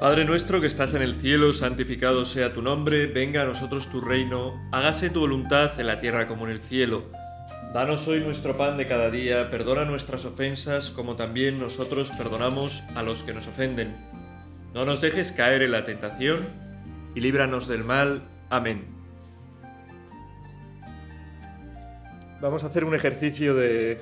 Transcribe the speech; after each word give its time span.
Padre 0.00 0.24
nuestro 0.24 0.62
que 0.62 0.66
estás 0.66 0.94
en 0.94 1.02
el 1.02 1.14
cielo, 1.14 1.52
santificado 1.52 2.24
sea 2.24 2.54
tu 2.54 2.62
nombre, 2.62 3.06
venga 3.06 3.42
a 3.42 3.44
nosotros 3.44 3.90
tu 3.90 4.00
reino, 4.00 4.58
hágase 4.72 5.10
tu 5.10 5.20
voluntad 5.20 5.78
en 5.78 5.86
la 5.86 6.00
tierra 6.00 6.26
como 6.26 6.46
en 6.46 6.52
el 6.52 6.62
cielo. 6.62 7.04
Danos 7.74 8.08
hoy 8.08 8.20
nuestro 8.20 8.56
pan 8.56 8.78
de 8.78 8.86
cada 8.86 9.10
día, 9.10 9.50
perdona 9.50 9.84
nuestras 9.84 10.24
ofensas 10.24 10.88
como 10.88 11.16
también 11.16 11.60
nosotros 11.60 12.10
perdonamos 12.12 12.82
a 12.96 13.02
los 13.02 13.22
que 13.22 13.34
nos 13.34 13.46
ofenden. 13.46 13.94
No 14.72 14.86
nos 14.86 15.02
dejes 15.02 15.32
caer 15.32 15.60
en 15.60 15.72
la 15.72 15.84
tentación 15.84 16.48
y 17.14 17.20
líbranos 17.20 17.68
del 17.68 17.84
mal. 17.84 18.22
Amén. 18.48 18.86
Vamos 22.40 22.64
a 22.64 22.68
hacer 22.68 22.86
un 22.86 22.94
ejercicio 22.94 23.54
de, 23.54 24.00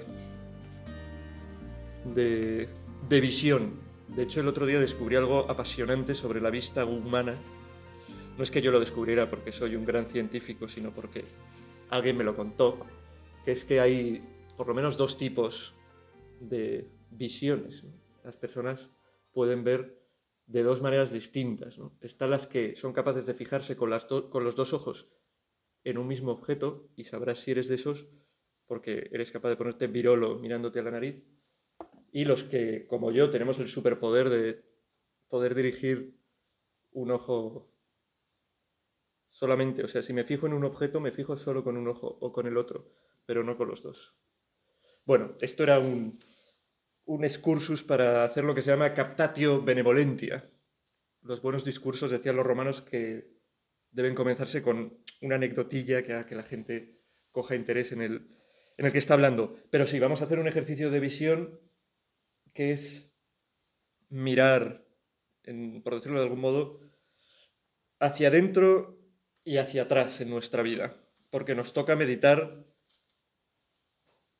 de, 2.15 2.69
de 3.09 3.21
visión. 3.21 3.88
De 4.15 4.23
hecho, 4.23 4.41
el 4.41 4.49
otro 4.49 4.67
día 4.67 4.81
descubrí 4.81 5.17
algo 5.17 5.51
apasionante 5.51 6.15
sobre 6.15 6.41
la 6.41 6.51
vista 6.51 6.85
humana. 6.85 7.37
No 8.37 8.45
es 8.45 8.51
que 8.51 8.63
yo 8.63 8.73
lo 8.73 8.81
descubriera 8.81 9.29
porque 9.29 9.53
soy 9.53 9.77
un 9.77 9.85
gran 9.85 10.07
científico, 10.07 10.69
sino 10.69 10.91
porque 10.91 11.25
alguien 11.91 12.17
me 12.17 12.25
lo 12.25 12.37
contó, 12.37 12.79
que 13.45 13.53
es 13.53 13.65
que 13.65 13.81
hay 13.81 14.23
por 14.57 14.69
lo 14.69 14.75
menos 14.75 14.97
dos 14.97 15.19
tipos 15.19 15.75
de 16.41 16.89
visiones. 17.11 17.85
Las 18.25 18.37
personas 18.37 18.91
pueden 19.33 19.65
ver 19.65 19.99
de 20.47 20.63
dos 20.63 20.81
maneras 20.81 21.13
distintas. 21.13 21.79
Están 22.01 22.31
las 22.31 22.47
que 22.47 22.75
son 22.75 22.93
capaces 22.93 23.27
de 23.27 23.35
fijarse 23.35 23.77
con, 23.77 23.91
los 23.91 24.57
dos 24.57 24.73
ojos 24.73 25.09
en 25.85 25.99
un 25.99 26.09
mismo 26.09 26.33
objeto 26.33 26.89
y 26.97 27.05
sabrás 27.05 27.41
si 27.41 27.53
eres 27.53 27.69
de 27.69 27.77
esos 27.77 28.07
porque 28.67 29.09
eres 29.13 29.31
capaz 29.31 29.51
de 29.51 29.57
ponerte 29.57 29.87
virolo 29.87 30.39
mirándote 30.39 30.81
a 30.81 30.83
la 30.83 30.91
nariz 30.91 31.23
y 32.13 32.25
los 32.25 32.45
que, 32.45 32.87
como 32.87 33.11
yo, 33.13 33.31
tenemos 33.31 33.59
el 33.59 33.69
superpoder 33.69 34.31
de 34.31 34.65
poder 35.29 35.55
dirigir 35.55 36.19
un 36.93 37.11
ojo 37.11 37.71
solamente. 39.31 39.85
O 39.85 39.89
sea, 39.89 40.03
si 40.03 40.13
me 40.13 40.25
fijo 40.25 40.47
en 40.47 40.55
un 40.55 40.65
objeto, 40.65 41.01
me 41.01 41.13
fijo 41.13 41.37
solo 41.37 41.63
con 41.63 41.77
un 41.77 41.89
ojo 41.89 42.19
o 42.21 42.33
con 42.33 42.47
el 42.47 42.57
otro, 42.57 42.91
pero 43.27 43.45
no 43.45 43.57
con 43.57 43.69
los 43.69 43.83
dos. 43.83 44.17
Bueno, 45.05 45.37
esto 45.41 45.63
era 45.63 45.79
un, 45.79 46.19
un 47.05 47.25
excursus 47.25 47.83
para 47.83 48.25
hacer 48.25 48.45
lo 48.45 48.55
que 48.55 48.63
se 48.63 48.71
llama 48.71 48.95
captatio 48.95 49.63
benevolentia. 49.63 50.51
Los 51.23 51.43
buenos 51.43 51.65
discursos, 51.65 52.11
decían 52.11 52.37
los 52.37 52.47
romanos, 52.47 52.81
que 52.83 53.39
deben 53.91 54.15
comenzarse 54.15 54.63
con 54.63 54.99
una 55.23 55.37
anecdotilla 55.37 56.03
que 56.03 56.13
haga 56.13 56.27
que 56.27 56.35
la 56.35 56.43
gente 56.43 57.01
coja 57.33 57.55
interés 57.55 57.93
en 57.93 58.03
el, 58.03 58.37
en 58.77 58.87
el 58.87 58.93
que 58.93 58.99
está 58.99 59.15
hablando. 59.15 59.57
Pero 59.71 59.87
sí, 59.87 59.99
vamos 59.99 60.21
a 60.21 60.25
hacer 60.25 60.39
un 60.39 60.49
ejercicio 60.49 60.91
de 60.91 61.01
visión 61.01 61.61
que 62.59 62.73
es 62.73 63.15
mirar, 64.09 64.85
por 65.85 65.95
decirlo 65.95 66.19
de 66.19 66.25
algún 66.25 66.41
modo, 66.41 66.81
hacia 68.01 68.27
adentro 68.27 68.99
y 69.45 69.59
hacia 69.59 69.83
atrás 69.83 70.21
en 70.21 70.31
nuestra 70.31 70.65
vida, 70.65 70.93
porque 71.31 71.55
nos 71.55 71.73
toca 71.73 71.95
meditar 71.95 72.67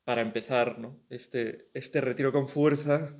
para 0.03 0.21
empezar 0.21 0.77
este, 1.09 1.69
este 1.73 2.01
retiro 2.01 2.33
con 2.33 2.49
fuerza 2.49 3.15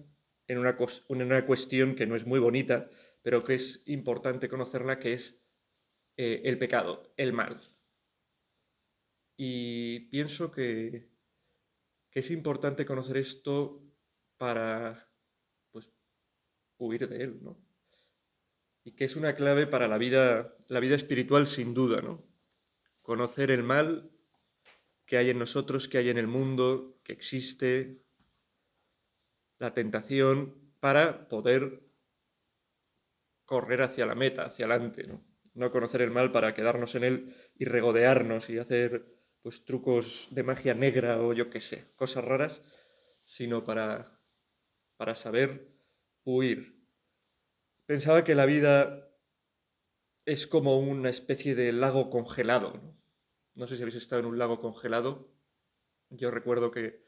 en 0.47 0.57
una, 0.57 0.75
en 1.07 1.21
una, 1.21 1.45
cuestión 1.45 1.95
que 1.95 2.05
no 2.05 2.17
es 2.17 2.25
muy 2.25 2.41
bonita, 2.41 2.89
pero 3.21 3.45
que 3.45 3.55
es 3.55 3.81
importante 3.85 4.49
conocerla, 4.49 4.99
que 4.99 5.13
es 5.13 5.41
eh, 6.17 6.41
el 6.43 6.57
pecado, 6.57 7.13
el 7.15 7.31
mal. 7.31 7.61
Y 9.37 10.09
pienso 10.09 10.51
que, 10.51 11.07
que 12.11 12.19
es 12.19 12.31
importante 12.31 12.85
conocer 12.85 13.15
esto 13.15 13.85
para 14.39 15.07
pues, 15.71 15.91
huir 16.77 17.07
de 17.07 17.23
él, 17.23 17.43
¿no? 17.43 17.61
Y 18.83 18.93
que 18.93 19.05
es 19.05 19.15
una 19.15 19.35
clave 19.35 19.67
para 19.67 19.87
la 19.87 19.99
vida, 19.99 20.55
la 20.69 20.79
vida 20.79 20.95
espiritual 20.95 21.47
sin 21.47 21.75
duda, 21.75 22.01
¿no? 22.01 22.25
Conocer 23.03 23.51
el 23.51 23.61
mal 23.61 24.09
que 25.05 25.17
hay 25.17 25.29
en 25.29 25.39
nosotros, 25.39 25.87
que 25.87 25.97
hay 25.97 26.09
en 26.09 26.17
el 26.17 26.27
mundo, 26.27 26.99
que 27.03 27.13
existe, 27.13 28.01
la 29.59 29.73
tentación, 29.73 30.73
para 30.79 31.27
poder 31.27 31.83
correr 33.43 33.81
hacia 33.81 34.05
la 34.05 34.15
meta, 34.15 34.45
hacia 34.45 34.65
adelante, 34.65 35.05
¿no? 35.05 35.21
No 35.53 35.71
conocer 35.71 36.01
el 36.01 36.11
mal 36.11 36.31
para 36.31 36.53
quedarnos 36.53 36.95
en 36.95 37.03
él 37.03 37.35
y 37.55 37.65
regodearnos 37.65 38.49
y 38.49 38.57
hacer 38.57 39.05
pues 39.41 39.65
trucos 39.65 40.29
de 40.31 40.43
magia 40.43 40.73
negra 40.73 41.21
o 41.21 41.33
yo 41.33 41.49
qué 41.49 41.59
sé, 41.59 41.83
cosas 41.97 42.23
raras, 42.23 42.63
sino 43.23 43.65
para 43.65 44.18
para 44.99 45.15
saber 45.15 45.65
huir. 46.25 46.75
Pensaba 47.85 48.25
que 48.25 48.35
la 48.35 48.45
vida 48.45 49.09
es 50.25 50.45
como 50.45 50.77
una 50.77 51.09
especie 51.09 51.55
de 51.55 51.71
lago 51.71 52.09
congelado. 52.09 52.73
¿no? 53.55 53.65
sé 53.65 53.77
si 53.77 53.81
habéis 53.81 53.95
estado 53.95 54.19
en 54.19 54.25
un 54.25 54.37
lago 54.37 54.59
congelado. 54.59 55.31
Yo 56.09 56.31
recuerdo 56.31 56.69
que 56.71 57.01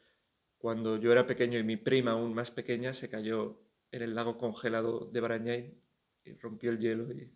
cuando 0.56 0.96
yo 0.96 1.12
era 1.12 1.26
pequeño 1.26 1.58
y 1.58 1.64
mi 1.64 1.76
prima 1.76 2.12
aún 2.12 2.32
más 2.32 2.50
pequeña 2.50 2.94
se 2.94 3.10
cayó 3.10 3.60
en 3.90 4.00
el 4.00 4.14
lago 4.14 4.38
congelado 4.38 5.10
de 5.12 5.20
Barañáin 5.20 5.78
y 6.24 6.32
rompió 6.38 6.70
el 6.70 6.78
hielo 6.78 7.12
y, 7.12 7.30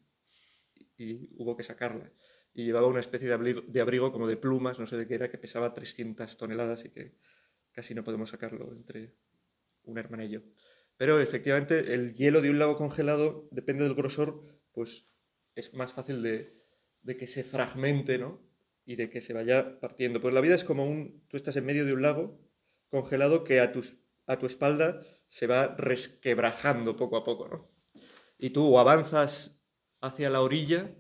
hubo 1.37 1.55
que 1.55 1.65
sacarla. 1.65 2.11
Y 2.55 2.65
llevaba 2.65 2.87
una 2.87 3.01
especie 3.01 3.29
de 3.29 3.35
abrigo, 3.35 3.61
de 3.61 3.81
abrigo, 3.83 4.11
como 4.11 4.27
de 4.27 4.39
plumas, 4.39 4.79
no 4.79 4.87
sé 4.87 4.97
de 4.97 5.07
qué 5.07 5.17
era, 5.17 5.31
que 5.31 5.37
pesaba 5.37 5.75
300 5.75 6.35
toneladas 6.39 6.87
y 6.87 6.89
que 6.89 7.13
casi 7.73 7.95
no 7.95 8.03
podemos 8.03 8.31
sacarlo 8.31 8.73
entre, 8.73 9.13
un 9.87 9.99
hermanillo. 9.99 10.43
Pero 10.97 11.21
efectivamente 11.21 11.95
el 11.95 12.15
hielo 12.15 12.43
de 12.43 12.51
un 12.51 12.59
lago 12.59 12.77
congelado, 12.77 13.49
depende 13.51 13.85
del 13.85 13.95
grosor, 13.95 14.43
pues 14.73 15.07
es 15.55 15.75
más 15.75 15.93
fácil 15.93 16.23
de, 16.23 17.17
que 17.17 17.27
se 17.27 17.45
fragmente, 17.45 18.19
¿no? 18.19 18.43
Y 18.85 18.97
de 18.97 19.11
que 19.11 19.21
se 19.21 19.33
vaya 19.33 19.81
partiendo. 19.81 20.21
Pues 20.21 20.35
la 20.35 20.41
vida 20.41 20.55
es 20.55 20.65
como 20.65 20.87
un... 20.87 21.27
Tú 21.29 21.37
estás 21.37 21.57
en 21.57 21.67
medio 21.67 21.85
de 21.85 21.93
un 21.93 22.03
lago 22.03 22.39
congelado 22.89 23.43
que 23.43 23.61
a, 23.61 23.73
tus, 23.73 23.97
a 24.27 24.39
tu 24.39 24.47
espalda 24.47 25.01
se 25.27 25.47
va 25.47 25.75
resquebrajando 25.77 26.97
poco 26.97 27.17
a 27.17 27.25
poco, 27.25 27.49
¿no? 27.49 27.67
Y 28.39 28.51
tú 28.51 28.79
avanzas 28.79 29.59
hacia 30.01 30.31
la 30.31 30.43
orilla 30.43 30.95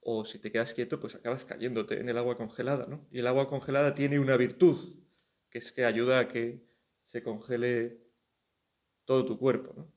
o 0.00 0.24
si 0.24 0.38
te 0.38 0.50
quedas 0.52 0.72
quieto, 0.74 1.00
pues 1.00 1.14
acabas 1.14 1.44
cayéndote 1.44 2.00
en 2.00 2.08
el 2.08 2.16
agua 2.16 2.36
congelada, 2.36 2.86
¿no? 2.86 3.06
Y 3.10 3.18
el 3.18 3.26
agua 3.26 3.48
congelada 3.48 3.94
tiene 3.94 4.18
una 4.18 4.36
virtud, 4.36 4.96
que 5.50 5.58
es 5.58 5.72
que 5.72 5.84
ayuda 5.84 6.20
a 6.20 6.28
que 6.28 6.67
se 7.08 7.22
congele 7.22 8.02
todo 9.06 9.24
tu 9.24 9.38
cuerpo, 9.38 9.72
¿no? 9.74 9.90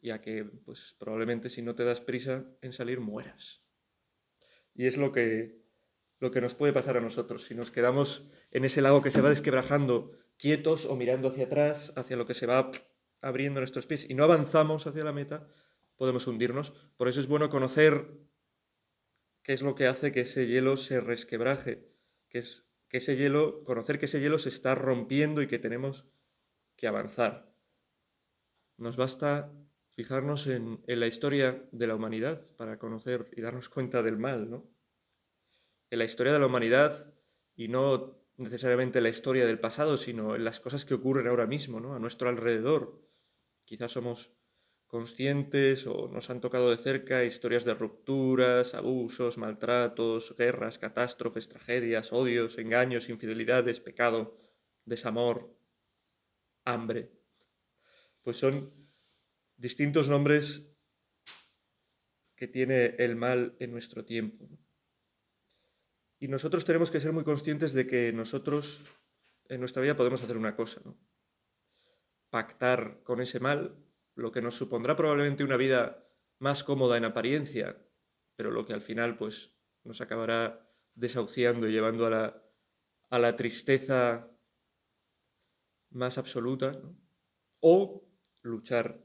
Y 0.00 0.12
que, 0.18 0.44
pues 0.44 0.96
probablemente 0.98 1.48
si 1.48 1.62
no 1.62 1.76
te 1.76 1.84
das 1.84 2.00
prisa 2.00 2.44
en 2.60 2.72
salir, 2.72 2.98
mueras. 2.98 3.62
Y 4.74 4.86
es 4.86 4.96
lo 4.96 5.12
que, 5.12 5.62
lo 6.18 6.32
que 6.32 6.40
nos 6.40 6.54
puede 6.54 6.72
pasar 6.72 6.96
a 6.96 7.00
nosotros. 7.00 7.44
Si 7.44 7.54
nos 7.54 7.70
quedamos 7.70 8.28
en 8.50 8.64
ese 8.64 8.82
lago 8.82 9.00
que 9.00 9.12
se 9.12 9.20
va 9.20 9.30
desquebrajando 9.30 10.10
quietos 10.36 10.86
o 10.86 10.96
mirando 10.96 11.28
hacia 11.28 11.44
atrás, 11.44 11.92
hacia 11.94 12.16
lo 12.16 12.26
que 12.26 12.34
se 12.34 12.46
va 12.46 12.70
abriendo 13.20 13.60
nuestros 13.60 13.86
pies 13.86 14.10
y 14.10 14.14
no 14.14 14.24
avanzamos 14.24 14.88
hacia 14.88 15.04
la 15.04 15.12
meta, 15.12 15.46
podemos 15.96 16.26
hundirnos. 16.26 16.72
Por 16.96 17.06
eso 17.06 17.20
es 17.20 17.28
bueno 17.28 17.48
conocer 17.48 18.08
qué 19.44 19.52
es 19.52 19.62
lo 19.62 19.76
que 19.76 19.86
hace 19.86 20.10
que 20.10 20.22
ese 20.22 20.48
hielo 20.48 20.76
se 20.76 21.00
resquebraje, 21.00 21.88
que 22.28 22.40
es 22.40 22.66
que 22.88 22.98
ese 22.98 23.16
hielo, 23.16 23.62
conocer 23.62 24.00
que 24.00 24.06
ese 24.06 24.20
hielo 24.20 24.40
se 24.40 24.48
está 24.48 24.74
rompiendo 24.74 25.40
y 25.40 25.46
que 25.46 25.60
tenemos 25.60 26.04
que 26.76 26.86
avanzar. 26.86 27.54
Nos 28.76 28.96
basta 28.96 29.52
fijarnos 29.94 30.46
en, 30.46 30.82
la 30.86 31.06
historia 31.06 31.68
de 31.70 31.86
la 31.86 31.94
humanidad 31.94 32.44
para 32.56 32.78
conocer 32.78 33.30
y 33.36 33.40
darnos 33.40 33.68
cuenta 33.68 34.02
del 34.02 34.18
mal, 34.18 34.50
¿no? 34.50 34.68
En 35.90 35.98
la 35.98 36.04
historia 36.04 36.32
de 36.32 36.40
la 36.40 36.46
humanidad 36.46 37.14
y 37.54 37.68
no 37.68 38.18
necesariamente 38.36 39.00
la 39.00 39.10
historia 39.10 39.46
del 39.46 39.60
pasado, 39.60 39.96
sino 39.96 40.34
en 40.34 40.44
las 40.44 40.58
cosas 40.58 40.84
que 40.84 40.94
ocurren 40.94 41.28
ahora 41.28 41.46
mismo, 41.46 41.78
¿no? 41.78 41.94
A 41.94 42.00
nuestro 42.00 42.28
alrededor. 42.28 43.00
Quizás 43.64 43.92
somos 43.92 44.32
conscientes 44.88 45.86
o 45.86 46.08
nos 46.08 46.30
han 46.30 46.40
tocado 46.40 46.70
de 46.70 46.76
cerca 46.76 47.24
historias 47.24 47.64
de 47.64 47.74
rupturas, 47.74 48.74
abusos, 48.74 49.38
maltratos, 49.38 50.34
guerras, 50.36 50.78
catástrofes, 50.78 51.48
tragedias, 51.48 52.12
odios, 52.12 52.58
engaños, 52.58 53.08
infidelidades, 53.08 53.80
pecado, 53.80 54.36
desamor, 54.84 55.56
hambre. 56.64 57.12
Pues 58.22 58.36
son 58.36 58.72
distintos 59.56 60.08
nombres 60.08 60.74
que 62.36 62.48
tiene 62.48 62.96
el 62.98 63.16
mal 63.16 63.56
en 63.60 63.70
nuestro 63.70 64.04
tiempo. 64.04 64.48
Y 66.18 66.28
nosotros 66.28 66.64
tenemos 66.64 66.90
que 66.90 67.00
ser 67.00 67.12
muy 67.12 67.24
conscientes 67.24 67.72
de 67.72 67.86
que 67.86 68.12
nosotros 68.12 68.82
en 69.48 69.60
nuestra 69.60 69.82
vida 69.82 69.96
podemos 69.96 70.22
hacer 70.22 70.36
una 70.36 70.56
cosa, 70.56 70.80
¿no? 70.84 70.98
Pactar 72.30 73.02
con 73.04 73.20
ese 73.20 73.40
mal, 73.40 73.76
lo 74.14 74.32
que 74.32 74.42
nos 74.42 74.56
supondrá 74.56 74.96
probablemente 74.96 75.44
una 75.44 75.56
vida 75.56 76.08
más 76.38 76.64
cómoda 76.64 76.96
en 76.96 77.04
apariencia, 77.04 77.76
pero 78.36 78.50
lo 78.50 78.66
que 78.66 78.72
al 78.72 78.80
final 78.80 79.16
pues 79.16 79.52
nos 79.84 80.00
acabará 80.00 80.68
desahuciando 80.94 81.68
y 81.68 81.72
llevando 81.72 82.06
a 82.06 82.10
la, 82.10 82.42
a 83.10 83.18
la 83.18 83.36
tristeza 83.36 84.33
más 85.94 86.18
absoluta, 86.18 86.80
o 87.60 88.04
luchar 88.42 89.02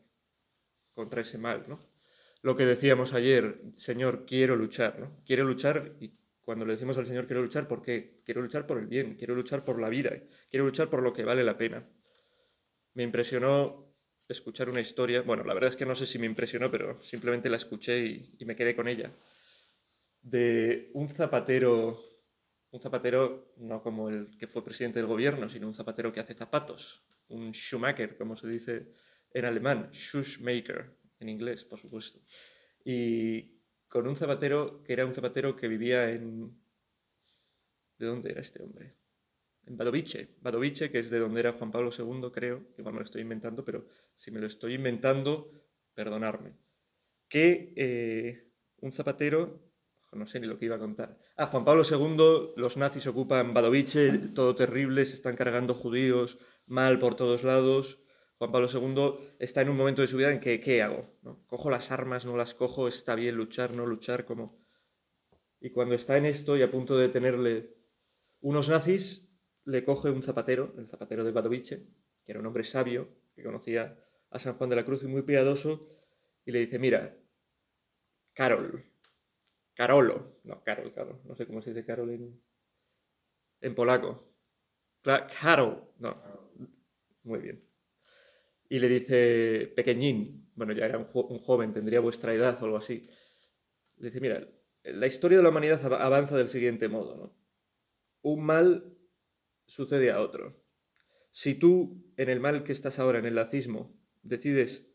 contra 0.94 1.22
ese 1.22 1.38
mal, 1.38 1.66
¿no? 1.68 1.80
Lo 2.42 2.56
que 2.56 2.66
decíamos 2.66 3.14
ayer, 3.14 3.62
Señor, 3.78 4.26
quiero 4.26 4.56
luchar, 4.56 5.00
¿no? 5.00 5.22
Quiero 5.26 5.44
luchar 5.44 5.96
y 6.00 6.14
cuando 6.42 6.66
le 6.66 6.74
decimos 6.74 6.98
al 6.98 7.06
Señor 7.06 7.28
quiero 7.28 7.42
luchar, 7.42 7.68
¿por 7.68 7.82
qué? 7.82 8.22
Quiero 8.26 8.42
luchar 8.42 8.66
por 8.66 8.80
el 8.80 8.88
bien, 8.88 9.16
quiero 9.16 9.36
luchar 9.36 9.64
por 9.64 9.80
la 9.80 9.90
vida, 9.90 10.12
quiero 10.50 10.66
luchar 10.66 10.90
por 10.90 11.04
lo 11.04 11.14
que 11.14 11.24
vale 11.24 11.44
la 11.44 11.58
pena. 11.58 11.88
Me 12.94 13.04
impresionó 13.04 13.94
escuchar 14.28 14.70
una 14.70 14.82
historia, 14.82 15.22
bueno, 15.22 15.44
la 15.44 15.54
verdad 15.54 15.70
es 15.70 15.76
que 15.76 15.86
no 15.86 15.96
sé 15.96 16.06
si 16.06 16.18
me 16.20 16.26
impresionó, 16.26 16.72
pero 16.72 17.02
simplemente 17.04 17.50
la 17.50 17.58
escuché 17.58 18.00
y, 18.00 18.36
y 18.40 18.46
me 18.46 18.56
quedé 18.56 18.76
con 18.76 18.88
ella, 18.88 19.12
de 20.22 20.92
un 20.94 21.10
zapatero, 21.10 22.00
un 22.72 22.80
zapatero 22.80 23.54
no 23.58 23.82
como 23.82 24.10
el 24.10 24.38
que 24.38 24.48
fue 24.48 24.64
presidente 24.64 25.00
del 25.00 25.08
gobierno, 25.08 25.50
sino 25.50 25.68
un 25.68 25.74
zapatero 25.74 26.12
que 26.12 26.20
hace 26.20 26.36
zapatos, 26.36 27.04
un 27.30 27.54
Schumacher, 27.54 28.18
como 28.18 28.36
se 28.36 28.48
dice 28.48 28.94
en 29.32 29.46
alemán, 29.46 29.90
Schuhmacher, 29.94 30.96
en 31.20 31.30
inglés, 31.30 31.64
por 31.64 31.80
supuesto. 31.80 32.20
Y 32.84 33.60
con 33.88 34.08
un 34.08 34.16
zapatero 34.16 34.84
que 34.84 34.94
era 34.94 35.06
un 35.06 35.14
zapatero 35.14 35.56
que 35.56 35.68
vivía 35.68 36.12
en... 36.12 36.58
¿De 37.98 38.06
dónde 38.06 38.32
era 38.32 38.42
este 38.42 38.64
hombre? 38.64 38.96
En 39.66 39.76
Badovice. 39.76 40.36
Badovice, 40.40 40.90
que 40.90 41.00
es 41.00 41.10
de 41.10 41.20
donde 41.20 41.42
era 41.42 41.52
Juan 41.54 41.72
Pablo 41.72 41.90
II, 41.96 42.32
creo. 42.32 42.66
Igual 42.78 42.94
me 42.94 43.00
lo 43.00 43.06
estoy 43.06 43.22
inventando, 43.22 43.66
pero 43.66 43.88
si 44.16 44.32
me 44.32 44.40
lo 44.40 44.48
estoy 44.48 44.76
inventando, 44.76 45.52
perdonarme. 45.94 46.54
Que 47.28 47.74
eh, 47.76 48.52
un 48.78 48.94
zapatero 48.94 49.69
no 50.14 50.26
sé 50.26 50.40
ni 50.40 50.48
lo 50.48 50.58
que 50.58 50.66
iba 50.66 50.76
a 50.76 50.80
contar. 50.80 51.18
Ah, 51.38 51.48
Juan 51.48 51.66
Pablo 51.66 51.84
II, 51.84 52.54
los 52.56 52.78
nazis 52.78 53.08
ocupan 53.08 53.54
Badovice, 53.54 54.18
todo 54.34 54.56
terrible, 54.56 55.06
se 55.06 55.16
están 55.16 55.36
cargando 55.36 55.74
judíos, 55.74 56.38
mal 56.66 57.00
por 57.00 57.16
todos 57.16 57.44
lados. 57.44 58.00
Juan 58.38 58.52
Pablo 58.52 58.68
II 58.72 59.36
está 59.40 59.62
en 59.62 59.70
un 59.70 59.78
momento 59.78 60.02
de 60.02 60.08
su 60.08 60.18
vida 60.18 60.32
en 60.32 60.40
que, 60.40 60.62
¿qué 60.62 60.82
hago? 60.82 61.06
¿No? 61.22 61.46
¿Cojo 61.48 61.70
las 61.70 61.92
armas, 61.92 62.26
no 62.26 62.38
las 62.38 62.54
cojo? 62.54 62.88
¿Está 62.88 63.16
bien 63.16 63.36
luchar, 63.36 63.76
no 63.76 63.86
luchar? 63.86 64.26
como 64.26 64.66
Y 65.60 65.72
cuando 65.72 65.96
está 65.96 66.18
en 66.18 66.26
esto 66.26 66.56
y 66.58 66.62
a 66.62 66.72
punto 66.72 66.98
de 66.98 67.10
tenerle 67.10 67.76
unos 68.40 68.70
nazis, 68.70 69.30
le 69.66 69.84
coge 69.84 70.10
un 70.10 70.24
zapatero, 70.24 70.74
el 70.78 70.88
zapatero 70.88 71.24
de 71.24 71.32
Badovice, 71.32 71.86
que 72.24 72.32
era 72.32 72.40
un 72.40 72.46
hombre 72.46 72.64
sabio, 72.64 73.10
que 73.36 73.44
conocía 73.44 74.00
a 74.30 74.40
San 74.40 74.56
Juan 74.56 74.70
de 74.70 74.78
la 74.78 74.86
Cruz 74.86 75.04
y 75.04 75.08
muy 75.08 75.24
piadoso, 75.24 75.90
y 76.46 76.52
le 76.52 76.60
dice, 76.60 76.80
mira, 76.80 77.18
Carol, 78.34 78.89
Carolo, 79.80 80.42
no, 80.44 80.62
Carol, 80.62 80.92
Carol, 80.94 81.22
no 81.24 81.36
sé 81.38 81.48
cómo 81.48 81.62
se 81.62 81.70
dice 81.70 81.86
Carol 81.86 82.10
en, 82.10 82.44
en 83.62 83.74
polaco. 83.74 84.30
Carol, 85.02 85.94
no, 86.00 86.22
muy 87.24 87.40
bien. 87.40 87.64
Y 88.68 88.78
le 88.80 88.90
dice, 88.90 89.72
pequeñín, 89.74 90.52
bueno, 90.54 90.74
ya 90.74 90.84
era 90.84 90.98
un, 90.98 91.40
joven, 91.40 91.72
tendría 91.72 92.02
vuestra 92.02 92.34
edad 92.34 92.62
o 92.62 92.66
algo 92.66 92.76
así, 92.76 93.10
le 93.96 94.08
dice, 94.08 94.20
mira, 94.20 94.46
la 94.84 95.08
historia 95.08 95.38
de 95.38 95.44
la 95.44 95.50
humanidad 95.50 95.82
avanza 95.94 96.36
del 96.36 96.50
siguiente 96.50 96.90
modo, 96.90 97.16
¿no? 97.16 97.38
Un 98.22 98.44
mal 98.44 98.98
sucede 99.66 100.12
a 100.12 100.20
otro. 100.20 100.62
Si 101.32 101.56
tú, 101.56 102.14
en 102.18 102.28
el 102.28 102.42
mal 102.42 102.66
que 102.66 102.74
estás 102.74 103.00
ahora, 103.00 103.20
en 103.20 103.26
el 103.26 103.36
nazismo, 103.36 103.98
decides 104.24 104.92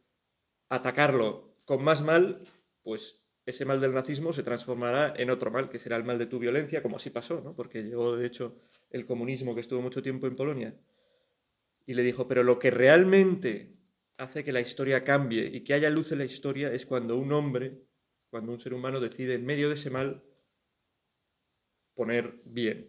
atacarlo 0.68 1.56
con 1.64 1.82
más 1.82 2.02
mal, 2.02 2.46
pues 2.82 3.23
ese 3.46 3.64
mal 3.64 3.80
del 3.80 3.92
nazismo 3.92 4.32
se 4.32 4.42
transformará 4.42 5.14
en 5.16 5.30
otro 5.30 5.50
mal, 5.50 5.68
que 5.68 5.78
será 5.78 5.96
el 5.96 6.04
mal 6.04 6.18
de 6.18 6.26
tu 6.26 6.38
violencia, 6.38 6.82
como 6.82 6.96
así 6.96 7.10
pasó, 7.10 7.40
¿no? 7.42 7.54
Porque 7.54 7.82
llegó, 7.82 8.16
de 8.16 8.26
hecho, 8.26 8.56
el 8.90 9.04
comunismo 9.04 9.54
que 9.54 9.60
estuvo 9.60 9.82
mucho 9.82 10.02
tiempo 10.02 10.26
en 10.26 10.36
Polonia 10.36 10.74
y 11.86 11.94
le 11.94 12.02
dijo, 12.02 12.26
pero 12.26 12.42
lo 12.42 12.58
que 12.58 12.70
realmente 12.70 13.76
hace 14.16 14.44
que 14.44 14.52
la 14.52 14.60
historia 14.60 15.04
cambie 15.04 15.50
y 15.52 15.60
que 15.62 15.74
haya 15.74 15.90
luz 15.90 16.12
en 16.12 16.18
la 16.18 16.24
historia 16.24 16.72
es 16.72 16.86
cuando 16.86 17.16
un 17.16 17.32
hombre, 17.32 17.82
cuando 18.30 18.52
un 18.52 18.60
ser 18.60 18.72
humano 18.72 19.00
decide 19.00 19.34
en 19.34 19.44
medio 19.44 19.68
de 19.68 19.74
ese 19.74 19.90
mal 19.90 20.24
poner 21.94 22.40
bien. 22.44 22.88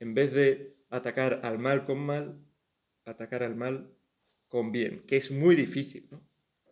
En 0.00 0.14
vez 0.14 0.32
de 0.32 0.76
atacar 0.90 1.40
al 1.44 1.58
mal 1.58 1.84
con 1.84 2.04
mal, 2.04 2.38
atacar 3.04 3.42
al 3.42 3.54
mal 3.54 3.94
con 4.48 4.72
bien, 4.72 5.00
que 5.06 5.16
es 5.16 5.30
muy 5.30 5.54
difícil, 5.54 6.08
¿no? 6.10 6.22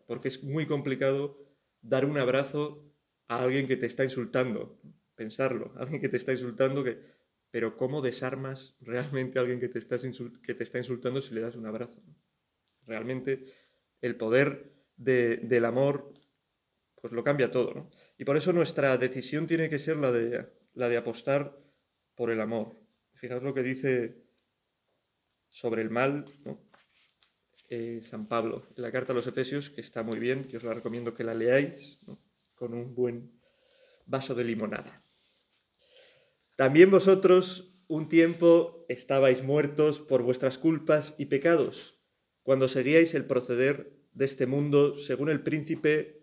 porque 0.07 0.29
es 0.29 0.43
muy 0.43 0.67
complicado 0.67 1.39
dar 1.81 2.05
un 2.05 2.19
abrazo 2.19 2.92
a 3.29 3.43
alguien 3.43 3.67
que 3.67 3.77
te 3.77 3.87
está 3.87 4.05
insultando, 4.05 4.81
pensarlo, 5.15 5.73
alguien 5.77 6.01
que 6.01 6.09
te 6.09 6.17
está 6.17 6.33
insultando 6.33 6.85
que 6.85 7.01
pero 7.53 7.77
¿cómo 7.77 8.01
desarmas 8.01 8.75
realmente 8.81 9.39
a 9.39 9.43
alguien 9.43 9.61
que 9.61 9.69
te, 9.69 9.79
está 9.79 10.79
insultando 10.79 11.21
si 11.21 11.35
le 11.35 11.43
das 11.43 11.55
un 11.55 11.67
abrazo? 11.67 12.03
Realmente 12.87 13.45
el 14.01 14.17
poder 14.17 14.73
del 14.97 15.65
amor 15.67 16.15
pues 16.99 17.13
lo 17.13 17.23
cambia 17.23 17.51
todo. 17.51 17.75
¿no? 17.75 17.91
Y 18.17 18.25
por 18.25 18.39
eso 18.39 18.55
nuestra 18.55 18.97
decisión 18.97 19.47
tiene 19.47 19.69
que 19.69 19.79
ser 19.79 19.99
la 19.99 20.11
de, 20.11 20.97
apostar 20.97 21.55
por 22.15 22.31
el 22.31 22.41
amor. 22.41 22.75
Fijaos 23.13 23.43
lo 23.43 23.53
que 23.53 23.63
dice 23.63 24.17
sobre 25.51 25.83
el 25.83 25.91
mal 25.91 26.25
eh, 27.69 28.01
San 28.03 28.29
Pablo 28.29 28.67
en 28.75 28.83
la 28.83 28.91
carta 28.91 29.13
a 29.13 29.15
los 29.15 29.27
Efesios, 29.27 29.69
que 29.69 29.83
está 29.83 30.03
muy 30.03 30.19
bien, 30.19 30.45
que 30.45 30.57
os 30.57 30.65
la 30.65 30.73
recomiendo 30.73 31.15
que 31.15 31.25
la 31.25 31.35
leáis 31.35 31.99
con 32.63 32.75
un 32.75 32.95
buen 32.95 33.33
vaso 34.07 34.37
de 34.37 34.45
limonada. 34.45 35.03
También 36.57 36.93
vosotros 36.93 37.75
un 37.89 38.09
tiempo 38.09 38.87
estabais 38.89 39.43
muertos 39.43 39.99
por 39.99 40.23
vuestras 40.23 40.59
culpas 40.59 41.17
y 41.19 41.27
pecados, 41.27 41.99
cuando 42.45 42.69
seguíais 42.69 43.15
el 43.15 43.25
proceder 43.25 43.99
de 44.13 44.27
este 44.27 44.47
mundo 44.47 44.97
según 44.97 45.29
el 45.29 45.43
príncipe 45.43 46.23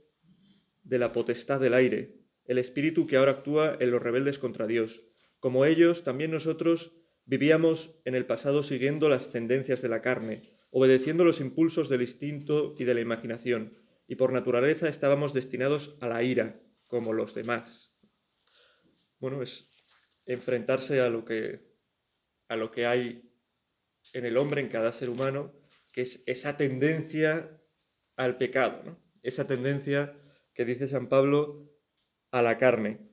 de 0.83 0.97
la 0.97 1.11
potestad 1.11 1.59
del 1.59 1.73
aire, 1.73 2.21
el 2.45 2.57
espíritu 2.57 3.05
que 3.05 3.17
ahora 3.17 3.31
actúa 3.31 3.75
en 3.77 3.91
los 3.91 4.01
rebeldes 4.01 4.39
contra 4.39 4.65
Dios. 4.65 5.03
Como 5.41 5.65
ellos, 5.65 6.05
también 6.05 6.31
nosotros 6.31 6.93
vivíamos 7.25 7.99
en 8.05 8.15
el 8.15 8.25
pasado 8.25 8.63
siguiendo 8.63 9.09
las 9.09 9.33
tendencias 9.33 9.81
de 9.81 9.89
la 9.89 10.01
carne, 10.01 10.43
obedeciendo 10.71 11.25
los 11.25 11.41
impulsos 11.41 11.89
del 11.89 11.99
instinto 11.99 12.75
y 12.79 12.85
de 12.85 12.93
la 12.93 13.01
imaginación, 13.01 13.78
y 14.09 14.15
por 14.15 14.33
naturaleza 14.33 14.89
estábamos 14.89 15.35
destinados 15.35 15.95
a 16.01 16.07
la 16.07 16.23
ira, 16.23 16.59
como 16.87 17.13
los 17.13 17.35
demás. 17.35 17.95
Bueno, 19.19 19.43
es 19.43 19.69
enfrentarse 20.25 20.99
a 20.99 21.09
lo 21.11 21.23
que, 21.23 21.75
a 22.47 22.55
lo 22.55 22.71
que 22.71 22.87
hay 22.87 23.31
en 24.13 24.25
el 24.25 24.37
hombre, 24.37 24.61
en 24.61 24.69
cada 24.69 24.91
ser 24.93 25.11
humano, 25.11 25.53
que 25.91 26.01
es 26.01 26.23
esa 26.25 26.57
tendencia 26.57 27.61
al 28.15 28.37
pecado, 28.37 28.97
esa 29.21 29.45
tendencia 29.45 30.19
que 30.55 30.65
dice 30.65 30.87
San 30.87 31.07
Pablo 31.07 31.71
a 32.31 32.41
la 32.41 32.57
carne 32.57 33.11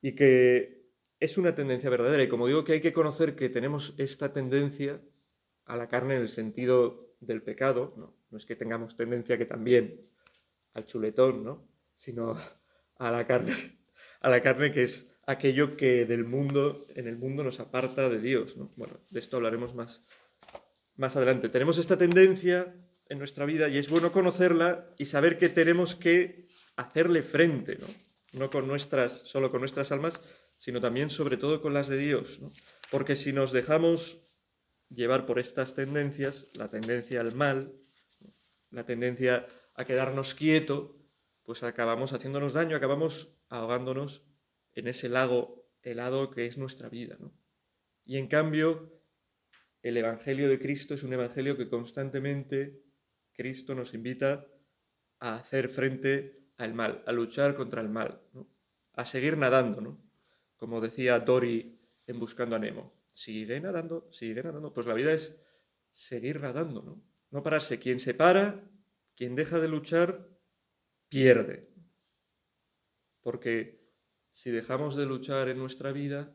y 0.00 0.14
que 0.14 0.88
es 1.20 1.36
una 1.36 1.54
tendencia 1.54 1.90
verdadera. 1.90 2.22
Y 2.22 2.28
como 2.28 2.46
digo 2.46 2.64
que 2.64 2.72
hay 2.72 2.80
que 2.80 2.94
conocer 2.94 3.36
que 3.36 3.50
tenemos 3.50 3.94
esta 3.98 4.32
tendencia 4.32 4.98
a 5.66 5.76
la 5.76 5.90
carne 5.90 6.16
en 6.16 6.22
el 6.22 6.30
sentido 6.30 7.14
del 7.20 7.42
pecado, 7.42 7.92
no, 7.98 8.16
no 8.30 8.38
es 8.38 8.46
que 8.46 8.56
tengamos 8.56 8.96
tendencia 8.96 9.36
que 9.36 9.44
también 9.44 10.10
al 10.74 10.86
chuletón, 10.86 11.44
¿no? 11.44 11.68
sino 11.94 12.36
a 12.98 13.10
la 13.10 13.26
carne, 13.26 13.78
a 14.20 14.28
la 14.28 14.42
carne 14.42 14.72
que 14.72 14.84
es 14.84 15.08
aquello 15.26 15.76
que 15.76 16.04
del 16.04 16.24
mundo, 16.24 16.86
en 16.94 17.06
el 17.06 17.16
mundo 17.16 17.44
nos 17.44 17.60
aparta 17.60 18.08
de 18.08 18.20
Dios. 18.20 18.56
Bueno, 18.76 19.00
de 19.10 19.20
esto 19.20 19.36
hablaremos 19.36 19.74
más, 19.74 20.02
más 20.96 21.16
adelante. 21.16 21.48
Tenemos 21.48 21.78
esta 21.78 21.96
tendencia 21.96 22.74
en 23.08 23.18
nuestra 23.18 23.44
vida 23.44 23.68
y 23.68 23.78
es 23.78 23.88
bueno 23.88 24.12
conocerla 24.12 24.88
y 24.98 25.06
saber 25.06 25.38
que 25.38 25.48
tenemos 25.48 25.94
que 25.94 26.46
hacerle 26.76 27.22
frente, 27.22 27.76
¿no? 27.76 27.86
No 28.32 28.50
con 28.50 28.66
nuestras, 28.66 29.12
solo 29.24 29.50
con 29.50 29.60
nuestras 29.60 29.92
almas, 29.92 30.20
sino 30.56 30.80
también 30.80 31.10
sobre 31.10 31.36
todo 31.36 31.60
con 31.60 31.74
las 31.74 31.88
de 31.88 31.98
Dios, 31.98 32.40
Porque 32.90 33.16
si 33.16 33.32
nos 33.32 33.52
dejamos 33.52 34.22
llevar 34.88 35.26
por 35.26 35.38
estas 35.38 35.74
tendencias, 35.74 36.50
la 36.54 36.70
tendencia 36.70 37.20
al 37.20 37.34
mal, 37.34 37.74
la 38.70 38.86
tendencia 38.86 39.46
a 39.74 39.84
quedarnos 39.84 40.34
quieto, 40.34 40.96
pues 41.44 41.62
acabamos 41.62 42.12
haciéndonos 42.12 42.52
daño, 42.52 42.76
acabamos 42.76 43.34
ahogándonos 43.48 44.24
en 44.74 44.88
ese 44.88 45.08
lago 45.08 45.66
helado 45.82 46.30
que 46.30 46.46
es 46.46 46.58
nuestra 46.58 46.88
vida. 46.88 47.16
¿no? 47.18 47.32
Y 48.04 48.16
en 48.18 48.28
cambio, 48.28 49.00
el 49.82 49.96
Evangelio 49.96 50.48
de 50.48 50.58
Cristo 50.58 50.94
es 50.94 51.02
un 51.02 51.12
Evangelio 51.12 51.56
que 51.56 51.68
constantemente 51.68 52.82
Cristo 53.32 53.74
nos 53.74 53.94
invita 53.94 54.46
a 55.18 55.36
hacer 55.36 55.68
frente 55.68 56.42
al 56.56 56.74
mal, 56.74 57.02
a 57.06 57.12
luchar 57.12 57.54
contra 57.54 57.80
el 57.80 57.88
mal, 57.88 58.20
a 58.94 59.04
seguir 59.04 59.36
nadando, 59.36 59.80
¿no? 59.80 59.98
Como 60.56 60.80
decía 60.80 61.18
Dory 61.18 61.80
en 62.06 62.18
Buscando 62.20 62.56
a 62.56 62.58
Nemo. 62.58 62.92
Sigue 63.12 63.60
nadando, 63.60 64.08
sigue 64.12 64.42
nadando. 64.42 64.72
Pues 64.72 64.86
la 64.86 64.94
vida 64.94 65.12
es 65.12 65.36
seguir 65.90 66.40
nadando, 66.40 66.82
¿no? 66.82 67.02
No 67.30 67.42
pararse. 67.42 67.78
Quien 67.78 67.98
se 67.98 68.14
para, 68.14 68.62
quien 69.22 69.36
deja 69.36 69.60
de 69.60 69.68
luchar, 69.68 70.28
pierde. 71.08 71.70
Porque 73.20 73.80
si 74.32 74.50
dejamos 74.50 74.96
de 74.96 75.06
luchar 75.06 75.48
en 75.48 75.58
nuestra 75.58 75.92
vida, 75.92 76.34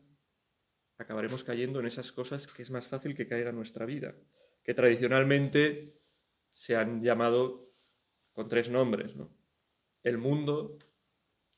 acabaremos 0.96 1.44
cayendo 1.44 1.80
en 1.80 1.86
esas 1.86 2.12
cosas 2.12 2.46
que 2.46 2.62
es 2.62 2.70
más 2.70 2.88
fácil 2.88 3.14
que 3.14 3.28
caiga 3.28 3.50
en 3.50 3.56
nuestra 3.56 3.84
vida, 3.84 4.16
que 4.64 4.72
tradicionalmente 4.72 6.00
se 6.50 6.76
han 6.76 7.02
llamado 7.02 7.74
con 8.32 8.48
tres 8.48 8.70
nombres, 8.70 9.14
¿no? 9.16 9.36
el 10.02 10.16
mundo, 10.16 10.78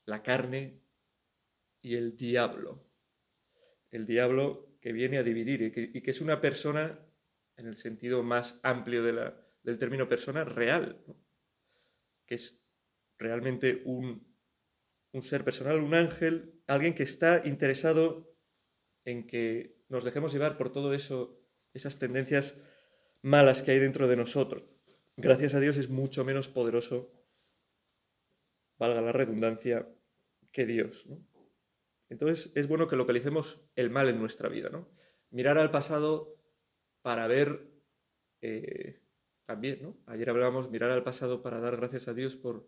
la 0.03 0.23
carne 0.23 0.81
y 1.81 1.95
el 1.95 2.17
diablo. 2.17 2.91
El 3.89 4.05
diablo 4.05 4.75
que 4.81 4.91
viene 4.91 5.17
a 5.17 5.23
dividir 5.23 5.61
y 5.61 5.71
que, 6.01 6.11
es 6.11 6.19
una 6.19 6.41
persona, 6.41 6.99
en 7.55 7.67
el 7.67 7.77
sentido 7.77 8.21
más 8.21 8.59
amplio 8.63 9.01
del 9.01 9.77
término 9.79 10.09
persona, 10.09 10.43
real, 10.43 11.01
es 12.35 12.61
realmente 13.17 13.81
un, 13.85 14.35
un 15.11 15.23
ser 15.23 15.43
personal, 15.43 15.79
un 15.79 15.93
ángel, 15.93 16.61
alguien 16.67 16.93
que 16.93 17.03
está 17.03 17.41
interesado 17.45 18.35
en 19.05 19.27
que 19.27 19.81
nos 19.89 20.03
dejemos 20.03 20.33
llevar 20.33 20.57
por 20.57 20.71
todo 20.71 20.93
eso, 20.93 21.41
esas 21.73 21.99
tendencias 21.99 22.57
malas 23.21 23.63
que 23.63 23.71
hay 23.71 23.79
dentro 23.79 24.07
de 24.07 24.15
nosotros. 24.15 24.63
Gracias 25.17 25.53
a 25.53 25.59
Dios 25.59 25.77
es 25.77 25.89
mucho 25.89 26.23
menos 26.23 26.47
poderoso, 26.47 27.11
valga 28.77 29.01
la 29.01 29.11
redundancia, 29.11 29.87
que 30.51 30.65
Dios. 30.65 31.07
Entonces 32.09 32.51
es 32.55 32.67
bueno 32.67 32.87
que 32.87 32.95
localicemos 32.95 33.61
el 33.75 33.89
mal 33.89 34.09
en 34.09 34.19
nuestra 34.19 34.49
vida, 34.49 34.69
¿no? 34.69 34.89
Mirar 35.29 35.57
al 35.57 35.71
pasado 35.71 36.35
para 37.01 37.27
ver 37.27 37.71
eh, 38.41 38.99
¿no? 39.55 39.97
Ayer 40.05 40.29
hablábamos 40.29 40.69
mirar 40.69 40.91
al 40.91 41.03
pasado 41.03 41.41
para 41.41 41.59
dar 41.59 41.77
gracias 41.77 42.07
a 42.07 42.13
Dios 42.13 42.35
por, 42.35 42.67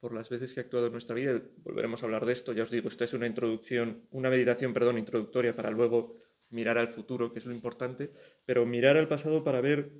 por 0.00 0.14
las 0.14 0.28
veces 0.28 0.54
que 0.54 0.60
ha 0.60 0.62
actuado 0.62 0.86
en 0.86 0.92
nuestra 0.92 1.14
vida. 1.14 1.42
Volveremos 1.58 2.02
a 2.02 2.06
hablar 2.06 2.24
de 2.26 2.32
esto, 2.32 2.52
ya 2.52 2.62
os 2.62 2.70
digo, 2.70 2.88
esto 2.88 3.04
es 3.04 3.14
una 3.14 3.26
introducción, 3.26 4.06
una 4.10 4.30
meditación, 4.30 4.72
perdón, 4.72 4.98
introductoria 4.98 5.56
para 5.56 5.70
luego 5.70 6.18
mirar 6.50 6.78
al 6.78 6.88
futuro, 6.88 7.32
que 7.32 7.40
es 7.40 7.46
lo 7.46 7.52
importante, 7.52 8.12
pero 8.44 8.64
mirar 8.64 8.96
al 8.96 9.08
pasado 9.08 9.42
para 9.42 9.60
ver 9.60 9.92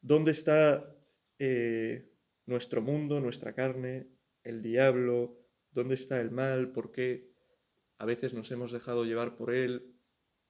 dónde 0.00 0.30
está 0.30 0.96
eh, 1.38 2.10
nuestro 2.46 2.80
mundo, 2.80 3.20
nuestra 3.20 3.54
carne, 3.54 4.08
el 4.42 4.62
diablo, 4.62 5.38
dónde 5.70 5.96
está 5.96 6.20
el 6.20 6.30
mal, 6.30 6.72
por 6.72 6.92
qué 6.92 7.30
a 7.98 8.06
veces 8.06 8.32
nos 8.32 8.50
hemos 8.50 8.72
dejado 8.72 9.04
llevar 9.04 9.36
por 9.36 9.52
él, 9.52 9.94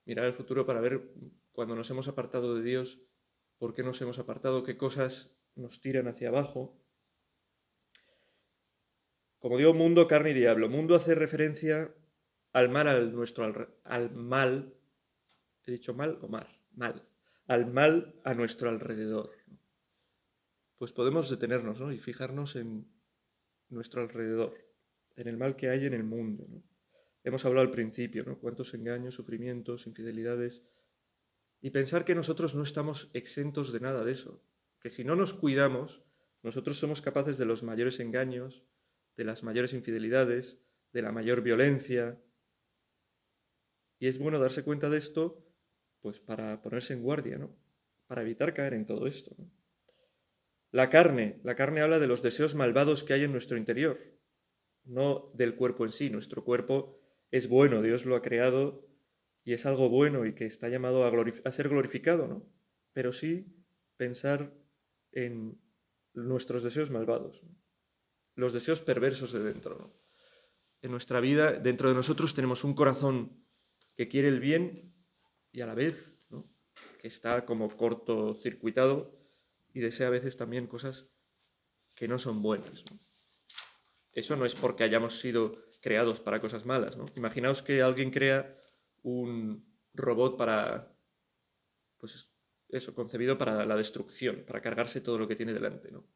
mirar 0.05 0.27
al 0.27 0.35
futuro 0.35 0.65
para 0.65 0.81
ver 0.81 1.11
cuando 1.51 1.75
nos 1.75 1.91
hemos 1.91 2.07
apartado 2.09 2.55
de 2.55 2.63
Dios, 2.63 3.01
por 3.59 3.75
qué 3.75 3.83
nos 3.83 4.01
hemos 4.01 4.19
apartado, 4.19 4.63
qué 4.63 4.77
cosas 4.77 5.31
nos 5.55 5.81
tiran 5.81 6.09
hacia 6.09 6.29
abajo. 6.29 6.81
Como 9.39 9.59
digo, 9.59 9.75
mundo, 9.75 10.09
carne 10.09 10.31
y 10.31 10.35
diablo. 10.35 10.69
Mundo 10.69 10.95
hace 10.95 11.15
referencia 11.15 11.95
al 12.53 12.69
mal, 12.69 12.89
al 12.89 13.13
nuestro, 13.13 13.71
al 13.85 14.11
mal 14.15 14.79
¿He 15.69 15.73
dicho 15.73 15.93
mal 15.93 16.19
o 16.23 16.29
mal? 16.29 16.49
Mal. 16.77 17.07
Al 17.47 17.71
mal 17.71 18.19
a 18.25 18.33
nuestro 18.33 18.71
alrededor. 18.71 19.33
Pues 20.79 20.93
podemos 20.93 21.29
detenernos 21.29 21.79
y 21.93 21.99
fijarnos 21.99 22.57
en 22.57 22.91
nuestro 23.69 24.01
alrededor, 24.01 24.57
en 25.17 25.29
el 25.29 25.37
mal 25.37 25.57
que 25.57 25.69
hay 25.69 25.85
en 25.85 25.93
el 25.93 26.05
mundo. 26.05 26.47
Hemos 27.23 27.45
hablado 27.45 27.67
al 27.67 27.71
principio, 27.71 28.25
¿no? 28.25 28.39
Cuántos 28.39 28.73
engaños, 28.73 29.15
sufrimientos, 29.15 29.87
infidelidades. 29.87 30.63
Y 31.61 31.71
pensar 31.71 32.05
que 32.05 32.15
nosotros 32.15 32.55
no 32.55 32.63
estamos 32.63 33.11
exentos 33.13 33.73
de 33.73 33.81
nada 33.81 34.05
de 34.05 34.13
eso. 34.13 34.43
Que 34.81 34.91
si 34.91 35.05
no 35.05 35.17
nos 35.17 35.35
cuidamos, 35.35 36.03
nosotros 36.43 36.79
somos 36.79 37.03
capaces 37.03 37.37
de 37.37 37.47
los 37.47 37.63
mayores 37.63 37.99
engaños, 38.01 38.65
de 39.17 39.25
las 39.25 39.43
mayores 39.43 39.73
infidelidades, 39.73 40.61
de 40.93 41.03
la 41.03 41.13
mayor 41.13 41.43
violencia. 41.43 42.23
Y 43.99 44.07
es 44.07 44.19
bueno 44.19 44.39
darse 44.39 44.63
cuenta 44.63 44.89
de 44.89 44.99
esto 44.99 45.45
pues 46.01 46.21
para 46.21 46.63
ponerse 46.63 46.93
en 46.95 47.03
guardia, 47.03 47.39
¿no? 47.39 47.55
Para 48.07 48.23
evitar 48.23 48.55
caer 48.55 48.75
en 48.75 48.87
todo 48.87 49.07
esto. 49.07 49.37
La 50.71 50.91
carne, 50.91 51.41
la 51.43 51.57
carne 51.57 51.81
habla 51.81 51.99
de 51.99 52.07
los 52.07 52.23
deseos 52.23 52.55
malvados 52.55 53.03
que 53.03 53.15
hay 53.15 53.25
en 53.25 53.33
nuestro 53.33 53.57
interior, 53.57 53.99
no 54.85 55.33
del 55.35 55.57
cuerpo 55.57 55.85
en 55.85 55.93
sí. 55.93 56.11
Nuestro 56.11 56.45
cuerpo 56.45 57.01
es 57.31 57.49
bueno, 57.49 57.83
Dios 57.83 58.05
lo 58.05 58.17
ha 58.17 58.23
creado 58.23 58.88
y 59.49 59.55
es 59.55 59.65
algo 59.65 59.89
bueno 59.89 60.27
y 60.27 60.35
que 60.35 60.45
está 60.45 60.69
llamado 60.69 61.07
a, 61.07 61.53
ser 61.53 61.71
glorificado, 61.71 62.29
¿no? 62.29 62.47
Pero 62.93 63.15
sí 63.15 63.47
pensar 63.97 64.53
en 65.11 65.59
nuestros 66.13 66.63
deseos 66.63 66.91
malvados, 66.91 67.41
los 68.35 68.53
deseos 68.53 68.83
perversos 68.83 69.33
de 69.33 69.43
dentro. 69.43 69.99
En 70.83 70.91
nuestra 70.91 71.21
vida, 71.21 71.53
dentro 71.53 71.89
de 71.89 71.95
nosotros, 71.95 72.35
tenemos 72.35 72.63
un 72.63 72.75
corazón 72.75 73.43
que 73.97 74.07
quiere 74.07 74.29
el 74.29 74.39
bien 74.39 74.95
y 75.51 75.63
a 75.63 75.67
la 75.67 75.75
vez 75.75 76.15
que 77.01 77.09
está 77.09 77.47
como 77.47 77.75
cortocircuitado 77.75 79.19
y 79.73 79.81
desea 79.81 80.09
a 80.09 80.11
veces 80.11 80.37
también 80.37 80.67
cosas 80.67 81.09
que 81.95 82.07
no 82.07 82.19
son 82.19 82.43
buenas. 82.43 82.85
Eso 84.13 84.37
no 84.37 84.45
es 84.45 84.55
porque 84.55 84.85
hayamos 84.85 85.21
sido 85.21 85.65
creados 85.81 86.21
para 86.21 86.39
cosas 86.39 86.67
malas. 86.67 86.99
¿no? 86.99 87.07
Imaginaos 87.17 87.63
que 87.63 87.81
alguien 87.81 88.11
crea 88.11 88.58
un 89.09 89.65
robot 89.95 90.37
para, 90.37 90.95
pues 91.99 92.31
eso, 92.69 92.95
concebido 92.95 93.39
para 93.39 93.65
la 93.65 93.77
destrucción, 93.77 94.45
para 94.47 94.61
cargarse 94.61 95.01
todo 95.01 95.19
lo 95.19 95.29
que 95.29 95.37
tiene 95.37 95.55
delante. 95.55 95.91
¿no? 95.91 96.07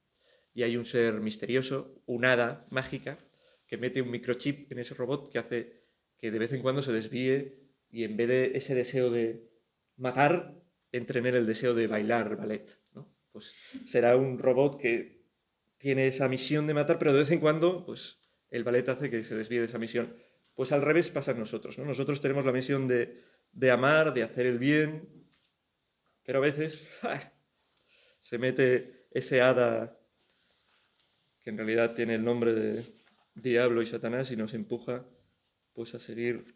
Y 0.55 0.63
hay 0.63 0.77
un 0.77 0.85
ser 0.85 1.21
misterioso, 1.21 2.03
un 2.07 2.25
hada 2.25 2.67
mágica, 2.71 3.19
que 3.67 3.79
mete 3.79 4.03
un 4.03 4.11
microchip 4.11 4.71
en 4.71 4.79
ese 4.79 4.95
robot 4.95 5.31
que 5.31 5.39
hace 5.39 5.83
que 6.19 6.31
de 6.31 6.39
vez 6.39 6.53
en 6.53 6.63
cuando 6.63 6.83
se 6.83 6.93
desvíe 6.93 7.59
y 7.91 8.05
en 8.05 8.17
vez 8.17 8.29
de 8.29 8.53
ese 8.55 8.75
deseo 8.75 9.11
de 9.11 9.51
matar, 9.97 10.63
entre 10.93 11.21
en 11.21 11.27
el 11.27 11.47
deseo 11.47 11.75
de 11.75 11.87
bailar 11.87 12.37
ballet. 12.37 12.79
¿no? 12.93 13.13
Pues 13.33 13.53
será 13.87 14.17
un 14.17 14.39
robot 14.39 14.79
que 14.79 15.23
tiene 15.79 16.07
esa 16.07 16.29
misión 16.29 16.67
de 16.67 16.75
matar, 16.75 16.99
pero 16.99 17.13
de 17.13 17.21
vez 17.21 17.31
en 17.31 17.41
cuando, 17.41 17.85
pues 17.85 18.21
el 18.51 18.63
ballet 18.63 18.89
hace 18.89 19.11
que 19.11 19.25
se 19.25 19.35
desvíe 19.35 19.59
de 19.59 19.67
esa 19.67 19.79
misión. 19.79 20.15
Pues 20.55 20.73
al 20.73 20.83
revés 20.83 21.11
pasa 21.11 21.33
en 21.33 21.39
nosotros, 21.39 21.79
¿no? 21.79 21.85
Nosotros 21.85 22.21
tenemos 22.21 22.45
la 22.45 22.53
misión 22.53 22.87
de, 22.87 23.23
de 23.53 23.71
amar, 23.71 24.13
de 24.13 24.23
hacer 24.23 24.47
el 24.47 24.59
bien, 24.59 25.09
pero 26.25 26.39
a 26.39 26.43
veces 26.43 26.89
se 28.21 28.39
mete 28.39 29.07
ese 29.11 29.41
hada 29.41 29.99
que 31.41 31.51
en 31.51 31.57
realidad 31.57 31.95
tiene 31.95 32.15
el 32.15 32.25
nombre 32.25 32.55
de 32.55 32.85
diablo 33.35 33.83
y 33.83 33.87
Satanás 33.87 34.31
y 34.31 34.37
nos 34.37 34.55
empuja 34.55 35.07
pues 35.75 35.95
a 35.95 36.01
seguir 36.01 36.55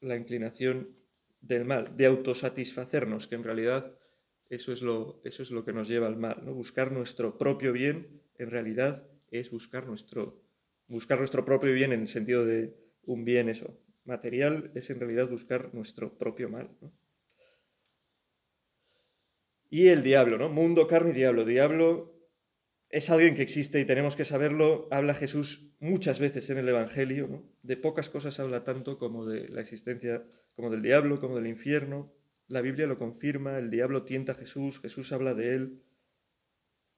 la 0.00 0.16
inclinación 0.16 0.96
del 1.40 1.64
mal, 1.64 1.96
de 1.96 2.06
autosatisfacernos, 2.06 3.26
que 3.26 3.34
en 3.34 3.44
realidad 3.44 3.98
eso 4.48 4.72
es 4.72 4.82
lo, 4.82 5.20
eso 5.24 5.42
es 5.42 5.50
lo 5.50 5.64
que 5.64 5.72
nos 5.72 5.88
lleva 5.88 6.06
al 6.06 6.16
mal. 6.16 6.42
¿no? 6.44 6.54
Buscar 6.54 6.92
nuestro 6.92 7.36
propio 7.36 7.72
bien, 7.72 8.22
en 8.38 8.50
realidad, 8.50 9.06
es 9.30 9.50
buscar 9.50 9.86
nuestro, 9.86 10.42
buscar 10.86 11.18
nuestro 11.18 11.44
propio 11.44 11.72
bien 11.72 11.92
en 11.92 12.02
el 12.02 12.08
sentido 12.08 12.44
de 12.44 12.83
un 13.06 13.24
bien 13.24 13.48
eso. 13.48 13.78
Material 14.04 14.70
es 14.74 14.90
en 14.90 15.00
realidad 15.00 15.30
buscar 15.30 15.74
nuestro 15.74 16.18
propio 16.18 16.48
mal. 16.48 16.70
Y 19.70 19.88
el 19.88 20.02
diablo, 20.02 20.38
¿no? 20.38 20.48
Mundo, 20.48 20.86
carne 20.86 21.10
y 21.10 21.14
diablo. 21.14 21.44
Diablo 21.44 22.14
es 22.90 23.10
alguien 23.10 23.34
que 23.34 23.42
existe 23.42 23.80
y 23.80 23.84
tenemos 23.84 24.14
que 24.14 24.24
saberlo. 24.24 24.86
Habla 24.90 25.14
Jesús 25.14 25.72
muchas 25.80 26.20
veces 26.20 26.48
en 26.50 26.58
el 26.58 26.68
Evangelio, 26.68 27.42
de 27.62 27.76
pocas 27.76 28.08
cosas 28.08 28.38
habla 28.38 28.62
tanto 28.62 28.98
como 28.98 29.26
de 29.26 29.48
la 29.48 29.62
existencia, 29.62 30.22
como 30.54 30.70
del 30.70 30.82
diablo, 30.82 31.20
como 31.20 31.36
del 31.36 31.46
infierno. 31.46 32.12
La 32.46 32.60
Biblia 32.60 32.86
lo 32.86 32.98
confirma, 32.98 33.58
el 33.58 33.70
diablo 33.70 34.04
tienta 34.04 34.32
a 34.32 34.36
Jesús, 34.36 34.80
Jesús 34.80 35.12
habla 35.12 35.34
de 35.34 35.54
él. 35.54 35.82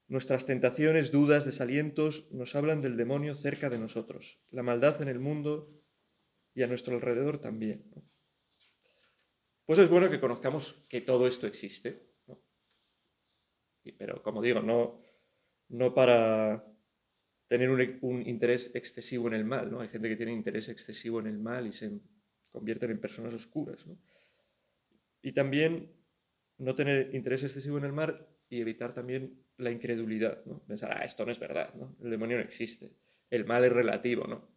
Nuestras 0.09 0.45
tentaciones, 0.45 1.11
dudas, 1.11 1.45
desalientos 1.45 2.29
nos 2.31 2.55
hablan 2.55 2.81
del 2.81 2.97
demonio 2.97 3.35
cerca 3.35 3.71
de 3.71 3.79
nosotros, 3.79 4.39
la 4.51 4.63
maldad 4.63 5.01
en 5.03 5.09
el 5.09 5.19
mundo 5.19 5.76
y 6.57 6.63
a 6.63 6.67
nuestro 6.67 6.95
alrededor 6.95 7.39
también. 7.39 7.85
Pues 9.67 9.79
es 9.79 9.91
bueno 9.91 10.11
que 10.11 10.19
conozcamos 10.19 10.87
que 10.89 11.03
todo 11.03 11.27
esto 11.27 11.47
existe. 11.47 12.03
Pero 13.99 14.23
como 14.23 14.41
digo, 14.41 14.63
no, 14.63 14.99
no 15.69 15.95
para 15.95 16.65
tener 17.47 17.71
un, 17.71 18.27
interés 18.27 18.75
excesivo 18.75 19.29
en 19.29 19.35
el 19.35 19.45
mal, 19.45 19.71
¿no? 19.71 19.81
Hay 19.81 19.89
gente 19.89 20.09
que 20.09 20.17
tiene 20.17 20.33
interés 20.33 20.69
excesivo 20.71 21.21
en 21.21 21.27
el 21.27 21.39
mal 21.39 21.67
y 21.67 21.73
se 21.73 22.01
convierten 22.51 22.91
en 22.91 23.01
personas 23.01 23.35
oscuras. 23.35 23.85
Y 25.21 25.33
también 25.33 25.93
no 26.57 26.75
tener 26.75 27.15
interés 27.15 27.45
excesivo 27.45 27.77
en 27.77 27.85
el 27.85 27.93
mal 27.93 28.27
y 28.49 28.63
evitar 28.63 28.95
también 28.95 29.45
la 29.59 29.71
incredulidad, 29.71 30.43
¿no? 30.47 30.61
Pensar, 30.61 30.91
ah, 30.93 31.05
esto 31.05 31.27
no 31.27 31.33
es 31.33 31.39
verdad, 31.39 31.75
¿no? 31.75 31.97
El 32.03 32.11
demonio 32.11 32.39
no 32.39 32.43
existe. 32.43 32.91
El 33.29 33.45
mal 33.45 33.63
es 33.65 33.73
relativo, 33.73 34.27
¿no? 34.27 34.49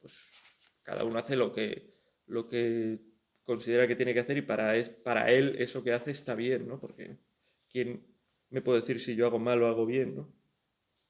Pues 0.00 0.14
cada 0.90 1.04
uno 1.04 1.20
hace 1.20 1.36
lo 1.36 1.52
que, 1.52 1.94
lo 2.26 2.48
que 2.48 2.98
considera 3.44 3.86
que 3.86 3.94
tiene 3.94 4.12
que 4.12 4.18
hacer 4.18 4.38
y 4.38 4.42
para, 4.42 4.74
es, 4.74 4.88
para 4.88 5.30
él 5.30 5.54
eso 5.60 5.84
que 5.84 5.92
hace 5.92 6.10
está 6.10 6.34
bien, 6.34 6.66
¿no? 6.66 6.80
Porque 6.80 7.16
¿quién, 7.68 8.04
me 8.48 8.60
puedo 8.60 8.80
decir 8.80 9.00
si 9.00 9.14
yo 9.14 9.24
hago 9.24 9.38
mal 9.38 9.62
o 9.62 9.68
hago 9.68 9.86
bien, 9.86 10.16
¿no? 10.16 10.34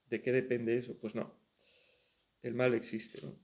¿De 0.04 0.20
qué 0.20 0.32
depende 0.32 0.76
eso? 0.76 0.98
Pues 0.98 1.14
no. 1.14 1.34
El 2.42 2.54
mal 2.54 2.74
existe, 2.74 3.22
¿no? 3.22 3.34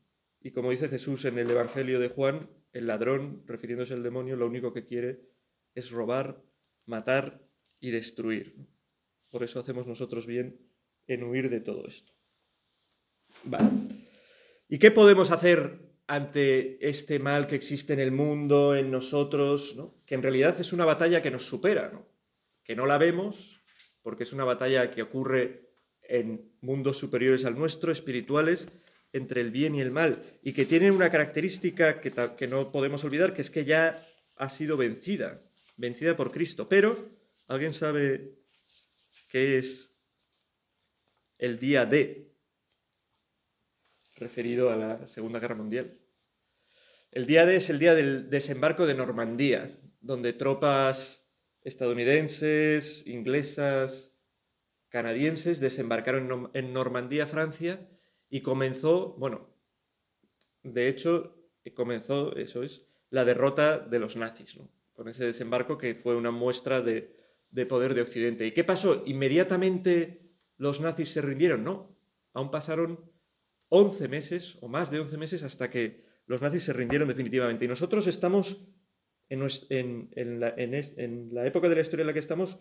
Y 0.42 0.50
como 0.50 0.72
dice 0.72 0.90
Jesús 0.90 1.24
en 1.24 1.38
el 1.38 1.50
Evangelio 1.50 1.98
de 2.00 2.08
Juan, 2.08 2.50
el 2.74 2.86
ladrón, 2.86 3.42
refiriéndose 3.46 3.94
al 3.94 4.02
demonio, 4.02 4.36
lo 4.36 4.46
único 4.46 4.74
que 4.74 4.84
quiere 4.84 5.22
es 5.74 5.90
robar, 5.90 6.44
matar 6.84 7.48
y 7.80 7.92
destruir. 7.92 8.56
Por 9.30 9.42
eso 9.42 9.58
hacemos 9.58 9.86
nosotros 9.86 10.26
bien 10.26 10.60
en 11.06 11.22
huir 11.22 11.48
de 11.48 11.60
todo 11.60 11.86
esto. 11.86 12.12
Vale. 13.44 13.70
¿Y 14.68 14.78
qué 14.78 14.90
podemos 14.90 15.30
hacer 15.30 15.85
ante 16.06 16.88
este 16.88 17.18
mal 17.18 17.46
que 17.46 17.56
existe 17.56 17.92
en 17.92 18.00
el 18.00 18.12
mundo, 18.12 18.76
en 18.76 18.90
nosotros, 18.90 19.74
¿no? 19.76 19.94
que 20.06 20.14
en 20.14 20.22
realidad 20.22 20.60
es 20.60 20.72
una 20.72 20.84
batalla 20.84 21.20
que 21.20 21.30
nos 21.30 21.46
supera, 21.46 21.92
que 22.62 22.76
no 22.76 22.86
la 22.86 22.98
vemos, 22.98 23.60
porque 24.02 24.22
es 24.22 24.32
una 24.32 24.44
batalla 24.44 24.90
que 24.90 25.02
ocurre 25.02 25.70
en 26.02 26.52
mundos 26.60 26.98
superiores 26.98 27.44
al 27.44 27.58
nuestro, 27.58 27.90
espirituales, 27.90 28.68
entre 29.12 29.40
el 29.40 29.50
bien 29.50 29.74
y 29.74 29.80
el 29.80 29.90
mal, 29.90 30.22
y 30.42 30.52
que 30.52 30.66
tiene 30.66 30.90
una 30.90 31.10
característica 31.10 32.00
que, 32.00 32.12
que 32.36 32.46
no 32.46 32.70
podemos 32.70 33.02
olvidar, 33.02 33.34
que 33.34 33.42
es 33.42 33.50
que 33.50 33.64
ya 33.64 34.06
ha 34.36 34.48
sido 34.48 34.76
vencida, 34.76 35.42
vencida 35.76 36.16
por 36.16 36.30
Cristo. 36.30 36.68
Pero, 36.68 36.96
¿alguien 37.48 37.74
sabe 37.74 38.34
qué 39.28 39.58
es 39.58 39.92
el 41.38 41.58
día 41.58 41.86
D? 41.86 42.25
Referido 44.16 44.70
a 44.70 44.76
la 44.76 45.06
Segunda 45.06 45.38
Guerra 45.38 45.54
Mundial. 45.54 45.98
El 47.12 47.26
día 47.26 47.46
D 47.46 47.56
es 47.56 47.70
el 47.70 47.78
día 47.78 47.94
del 47.94 48.28
desembarco 48.30 48.86
de 48.86 48.94
Normandía, 48.94 49.70
donde 50.00 50.32
tropas 50.32 51.26
estadounidenses, 51.62 53.06
inglesas, 53.06 54.14
canadienses 54.88 55.60
desembarcaron 55.60 56.50
en 56.54 56.72
Normandía, 56.72 57.26
Francia, 57.26 57.88
y 58.28 58.40
comenzó, 58.40 59.14
bueno, 59.18 59.54
de 60.62 60.88
hecho, 60.88 61.36
comenzó, 61.74 62.34
eso 62.36 62.62
es, 62.62 62.86
la 63.10 63.24
derrota 63.24 63.78
de 63.78 63.98
los 63.98 64.16
nazis, 64.16 64.56
¿no? 64.56 64.68
con 64.92 65.08
ese 65.08 65.26
desembarco 65.26 65.78
que 65.78 65.94
fue 65.94 66.16
una 66.16 66.30
muestra 66.30 66.80
de 66.80 67.66
poder 67.68 67.94
de 67.94 68.02
Occidente. 68.02 68.46
¿Y 68.46 68.52
qué 68.52 68.64
pasó? 68.64 69.02
¿Inmediatamente 69.06 70.32
los 70.56 70.80
nazis 70.80 71.10
se 71.10 71.22
rindieron? 71.22 71.64
No, 71.64 71.96
aún 72.32 72.50
pasaron 72.50 73.10
11 73.68 74.08
meses 74.08 74.58
o 74.60 74.68
más 74.68 74.90
de 74.90 75.00
11 75.00 75.16
meses 75.16 75.42
hasta 75.42 75.70
que 75.70 76.04
los 76.26 76.42
nazis 76.42 76.64
se 76.64 76.72
rindieron 76.72 77.08
definitivamente. 77.08 77.64
Y 77.64 77.68
nosotros 77.68 78.06
estamos 78.06 78.68
en, 79.28 80.40
la, 80.40 81.46
época 81.46 81.68
de 81.68 81.74
la 81.74 81.80
historia 81.80 82.02
en 82.02 82.06
la 82.06 82.12
que 82.12 82.20
estamos 82.20 82.58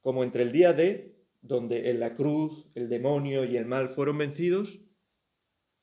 como 0.00 0.24
entre 0.24 0.42
el 0.42 0.52
día 0.52 0.72
D, 0.72 1.16
donde 1.42 1.90
en 1.90 2.00
la 2.00 2.14
cruz 2.14 2.66
el 2.74 2.88
demonio 2.88 3.44
y 3.44 3.56
el 3.56 3.66
mal 3.66 3.88
fueron 3.88 4.18
vencidos, 4.18 4.80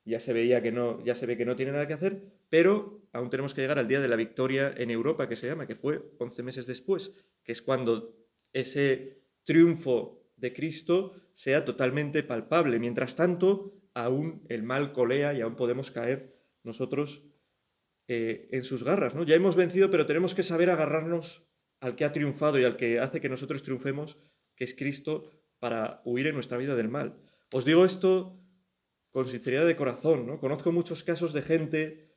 ya 0.05 0.19
se 0.19 0.33
veía 0.33 0.61
que 0.61 0.71
no, 0.71 1.03
ya 1.03 1.15
se 1.15 1.25
ve 1.25 1.37
que 1.37 1.45
no 1.45 1.55
tiene 1.55 1.71
nada 1.71 1.87
que 1.87 1.93
hacer, 1.93 2.21
pero 2.49 3.01
aún 3.13 3.29
tenemos 3.29 3.53
que 3.53 3.61
llegar 3.61 3.79
al 3.79 3.87
día 3.87 4.01
de 4.01 4.07
la 4.07 4.15
victoria 4.15 4.73
en 4.75 4.91
Europa, 4.91 5.29
que 5.29 5.35
se 5.35 5.47
llama, 5.47 5.67
que 5.67 5.75
fue 5.75 6.03
11 6.19 6.43
meses 6.43 6.67
después, 6.67 7.13
que 7.43 7.51
es 7.51 7.61
cuando 7.61 8.15
ese 8.51 9.21
triunfo 9.45 10.21
de 10.35 10.53
Cristo 10.53 11.13
sea 11.31 11.63
totalmente 11.63 12.23
palpable. 12.23 12.79
Mientras 12.79 13.15
tanto, 13.15 13.73
aún 13.93 14.45
el 14.49 14.63
mal 14.63 14.93
colea 14.93 15.33
y 15.33 15.41
aún 15.41 15.55
podemos 15.55 15.91
caer 15.91 16.35
nosotros 16.63 17.23
eh, 18.07 18.49
en 18.51 18.63
sus 18.63 18.83
garras. 18.83 19.15
¿no? 19.15 19.23
Ya 19.23 19.35
hemos 19.35 19.55
vencido, 19.55 19.89
pero 19.89 20.05
tenemos 20.05 20.35
que 20.35 20.43
saber 20.43 20.69
agarrarnos 20.69 21.43
al 21.79 21.95
que 21.95 22.05
ha 22.05 22.11
triunfado 22.11 22.59
y 22.59 22.63
al 22.63 22.77
que 22.77 22.99
hace 22.99 23.21
que 23.21 23.29
nosotros 23.29 23.63
triunfemos, 23.63 24.17
que 24.55 24.63
es 24.63 24.75
Cristo, 24.75 25.29
para 25.59 26.01
huir 26.05 26.27
en 26.27 26.35
nuestra 26.35 26.57
vida 26.57 26.75
del 26.75 26.89
mal. 26.89 27.21
Os 27.53 27.65
digo 27.65 27.85
esto 27.85 28.39
con 29.11 29.27
sinceridad 29.27 29.65
de 29.65 29.75
corazón, 29.75 30.25
¿no? 30.25 30.39
Conozco 30.39 30.71
muchos 30.71 31.03
casos 31.03 31.33
de 31.33 31.41
gente 31.41 32.13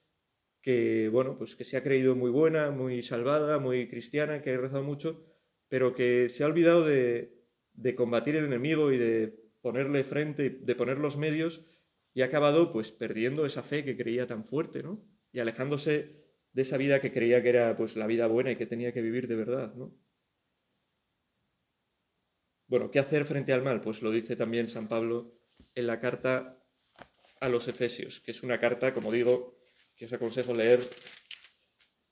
que, 0.63 1.09
bueno, 1.11 1.37
pues 1.37 1.55
que 1.55 1.65
se 1.65 1.77
ha 1.77 1.83
creído 1.83 2.17
muy 2.17 2.31
buena, 2.31 2.71
muy 2.71 3.03
salvada, 3.03 3.59
muy 3.59 3.89
cristiana, 3.89 4.41
que 4.41 4.51
ha 4.51 4.59
rezado 4.59 4.83
mucho, 4.83 5.25
pero 5.69 5.95
que 5.95 6.29
se 6.29 6.43
ha 6.43 6.47
olvidado 6.47 6.85
de, 6.85 7.37
de 7.75 7.95
combatir 7.95 8.35
el 8.37 8.47
enemigo 8.47 8.93
y 8.93 8.99
de 8.99 9.46
ponerle 9.67 10.05
frente, 10.05 10.49
de 10.49 10.75
poner 10.77 10.99
los 10.99 11.17
medios, 11.17 11.61
y 12.15 12.23
ha 12.23 12.27
acabado 12.27 12.71
pues 12.73 12.93
perdiendo 12.93 13.45
esa 13.47 13.65
fe 13.65 13.85
que 13.85 13.97
creía 13.97 14.25
tan 14.25 14.45
fuerte, 14.45 14.81
¿no? 14.81 15.05
Y 15.33 15.41
alejándose 15.41 16.23
de 16.53 16.63
esa 16.63 16.77
vida 16.77 17.01
que 17.01 17.13
creía 17.13 17.43
que 17.43 17.49
era 17.49 17.77
pues 17.77 17.97
la 17.97 18.07
vida 18.07 18.29
buena 18.29 18.53
y 18.53 18.57
que 18.57 18.67
tenía 18.67 18.93
que 18.93 19.03
vivir 19.03 19.27
de 19.27 19.35
verdad, 19.35 19.75
¿no? 19.75 19.93
Bueno, 22.69 22.93
¿qué 22.93 23.01
hacer 23.01 23.25
frente 23.25 23.53
al 23.53 23.65
mal? 23.65 23.81
Pues 23.81 24.03
lo 24.03 24.13
dice 24.13 24.37
también 24.37 24.69
San 24.69 24.87
Pablo 24.87 25.33
en 25.75 25.89
la 25.89 25.99
carta 25.99 26.63
a 27.41 27.49
los 27.49 27.67
Efesios, 27.67 28.21
que 28.21 28.31
es 28.31 28.45
una 28.45 28.61
carta, 28.61 28.95
como 28.95 29.11
digo, 29.11 29.59
que 29.97 30.07
os 30.07 30.13
aconsejo 30.13 30.55
leer 30.55 30.79